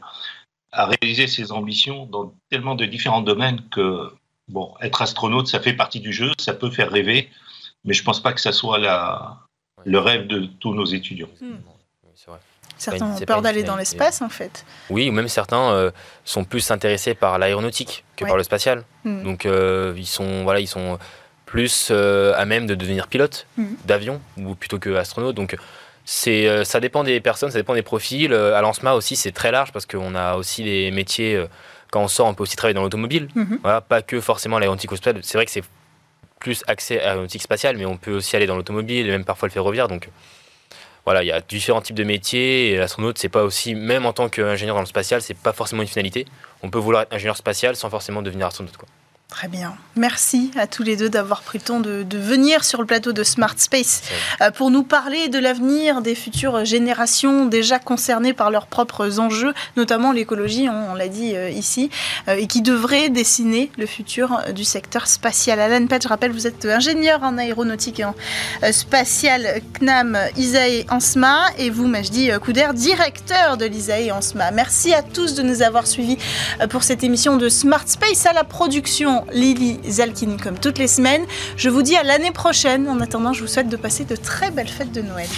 à 0.71 0.85
réaliser 0.85 1.27
ses 1.27 1.51
ambitions 1.51 2.05
dans 2.05 2.33
tellement 2.49 2.75
de 2.75 2.85
différents 2.85 3.21
domaines 3.21 3.61
que, 3.69 4.11
bon, 4.47 4.73
être 4.81 5.01
astronaute, 5.01 5.47
ça 5.47 5.59
fait 5.59 5.73
partie 5.73 5.99
du 5.99 6.13
jeu, 6.13 6.31
ça 6.39 6.53
peut 6.53 6.69
faire 6.69 6.91
rêver, 6.91 7.29
mais 7.83 7.93
je 7.93 8.03
pense 8.03 8.21
pas 8.21 8.33
que 8.33 8.41
ça 8.41 8.51
soit 8.51 8.77
la, 8.77 9.39
le 9.85 9.99
rêve 9.99 10.27
de 10.27 10.45
tous 10.59 10.73
nos 10.73 10.85
étudiants. 10.85 11.29
Oui, 11.41 11.55
c'est 12.15 12.29
vrai. 12.29 12.39
Certains 12.77 13.05
ont 13.05 13.19
peur 13.25 13.41
d'aller 13.41 13.63
dans 13.63 13.75
l'espace 13.77 14.21
en 14.21 14.29
fait. 14.29 14.65
Oui, 14.89 15.09
ou 15.09 15.11
même 15.11 15.27
certains 15.29 15.71
euh, 15.71 15.91
sont 16.25 16.43
plus 16.43 16.69
intéressés 16.71 17.13
par 17.13 17.37
l'aéronautique 17.39 18.03
que 18.15 18.23
Ouais. 18.25 18.29
par 18.29 18.37
le 18.37 18.43
spatial. 18.43 18.83
Hmm. 19.05 19.23
Donc 19.23 19.45
euh, 19.45 19.93
ils 19.97 20.05
sont 20.07 20.43
voilà, 20.43 20.59
ils 20.59 20.67
sont 20.67 20.97
plus 21.45 21.89
euh, 21.91 22.33
à 22.35 22.45
même 22.45 22.65
de 22.67 22.75
devenir 22.75 23.07
pilote 23.07 23.45
Mhm. 23.57 23.75
d'avion 23.85 24.21
ou 24.37 24.55
plutôt 24.55 24.79
que 24.79 24.93
astronaute. 24.95 25.35
Donc 25.35 25.55
c'est 26.05 26.65
ça 26.65 26.79
dépend 26.79 27.03
des 27.03 27.19
personnes, 27.21 27.51
ça 27.51 27.57
dépend 27.59 27.73
des 27.75 27.81
profils. 27.83 28.33
À 28.33 28.59
l'ANSMA 28.61 28.93
aussi, 28.93 29.15
c'est 29.15 29.31
très 29.31 29.51
large 29.51 29.71
parce 29.71 29.85
qu'on 29.85 30.15
a 30.15 30.35
aussi 30.35 30.63
des 30.63 30.91
métiers 30.91 31.45
quand 31.91 32.01
on 32.01 32.07
sort, 32.07 32.27
on 32.27 32.33
peut 32.33 32.43
aussi 32.43 32.55
travailler 32.55 32.73
dans 32.73 32.81
l'automobile. 32.81 33.29
Mhm. 33.35 33.59
Voilà, 33.61 33.79
pas 33.81 34.01
que 34.01 34.19
forcément 34.19 34.57
l'aéronautique 34.59 34.91
au 34.91 34.95
spatial. 34.95 35.23
C'est 35.23 35.37
vrai 35.37 35.45
que 35.45 35.51
c'est 35.51 35.63
plus 36.39 36.61
accès 36.67 36.99
à 36.99 37.05
l'aéronautique 37.09 37.41
spatiale, 37.43 37.77
mais 37.77 37.85
on 37.85 37.95
peut 37.97 38.15
aussi 38.15 38.35
aller 38.35 38.47
dans 38.47 38.57
l'automobile 38.57 39.07
et 39.07 39.11
même 39.11 39.23
parfois 39.23 39.47
le 39.47 39.53
ferroviaire. 39.53 39.87
Donc 39.87 40.09
voilà, 41.05 41.23
il 41.23 41.27
y 41.27 41.31
a 41.31 41.41
différents 41.41 41.81
types 41.81 41.95
de 41.95 42.03
métiers 42.03 42.71
et 42.71 42.77
l'astronaute, 42.77 43.17
c'est 43.17 43.29
pas 43.29 43.43
aussi, 43.43 43.75
même 43.75 44.05
en 44.05 44.13
tant 44.13 44.29
qu'ingénieur 44.29 44.75
dans 44.75 44.81
le 44.81 44.87
spatial, 44.87 45.21
c'est 45.21 45.37
pas 45.37 45.51
forcément 45.51 45.81
une 45.81 45.87
finalité. 45.87 46.25
On 46.61 46.69
peut 46.69 46.79
vouloir 46.79 47.03
être 47.03 47.13
ingénieur 47.13 47.35
spatial 47.35 47.75
sans 47.75 47.89
forcément 47.89 48.21
devenir 48.21 48.47
astronaute. 48.47 48.77
Quoi. 48.77 48.87
Très 49.33 49.47
bien. 49.47 49.73
Merci 49.95 50.51
à 50.55 50.67
tous 50.67 50.83
les 50.83 50.95
deux 50.95 51.09
d'avoir 51.09 51.41
pris 51.41 51.57
le 51.57 51.63
temps 51.63 51.79
de, 51.79 52.03
de 52.03 52.17
venir 52.19 52.63
sur 52.63 52.79
le 52.79 52.85
plateau 52.85 53.13
de 53.13 53.23
Smart 53.23 53.55
Space 53.57 54.03
euh, 54.41 54.51
pour 54.51 54.69
nous 54.69 54.83
parler 54.83 55.27
de 55.27 55.39
l'avenir 55.39 56.03
des 56.03 56.13
futures 56.13 56.65
générations 56.65 57.47
déjà 57.47 57.79
concernées 57.79 58.33
par 58.33 58.51
leurs 58.51 58.67
propres 58.67 59.19
enjeux, 59.19 59.55
notamment 59.75 60.11
l'écologie, 60.11 60.69
on, 60.69 60.91
on 60.91 60.93
l'a 60.93 61.07
dit 61.07 61.35
euh, 61.35 61.49
ici, 61.49 61.89
euh, 62.27 62.35
et 62.35 62.45
qui 62.45 62.61
devraient 62.61 63.09
dessiner 63.09 63.71
le 63.75 63.87
futur 63.87 64.39
du 64.53 64.63
secteur 64.63 65.07
spatial. 65.07 65.59
Alan 65.59 65.87
Pett, 65.87 66.03
je 66.03 66.07
rappelle, 66.07 66.31
vous 66.31 66.45
êtes 66.45 66.65
ingénieur 66.65 67.23
en 67.23 67.39
aéronautique 67.39 68.01
et 68.01 68.05
en 68.05 68.13
spatial 68.71 69.61
CNAM 69.73 70.15
ISAE 70.37 70.85
ANSMA 70.91 71.47
et 71.57 71.71
vous, 71.71 71.87
Majdi 71.87 72.29
Couder, 72.39 72.67
directeur 72.75 73.57
de 73.57 73.65
l'ISAE 73.65 74.11
ANSMA. 74.11 74.51
Merci 74.51 74.93
à 74.93 75.01
tous 75.01 75.33
de 75.33 75.41
nous 75.41 75.63
avoir 75.63 75.87
suivis 75.87 76.19
pour 76.69 76.83
cette 76.83 77.03
émission 77.03 77.37
de 77.37 77.49
Smart 77.49 77.87
Space 77.87 78.27
à 78.27 78.33
la 78.33 78.43
production 78.43 79.22
Lily 79.31 79.79
Zalkin 79.89 80.37
comme 80.41 80.57
toutes 80.57 80.77
les 80.77 80.87
semaines. 80.87 81.25
Je 81.57 81.69
vous 81.69 81.81
dis 81.81 81.95
à 81.95 82.03
l'année 82.03 82.31
prochaine. 82.31 82.87
En 82.87 82.99
attendant, 82.99 83.33
je 83.33 83.41
vous 83.41 83.47
souhaite 83.47 83.69
de 83.69 83.77
passer 83.77 84.05
de 84.05 84.15
très 84.15 84.51
belles 84.51 84.67
fêtes 84.67 84.91
de 84.91 85.01
Noël. 85.01 85.29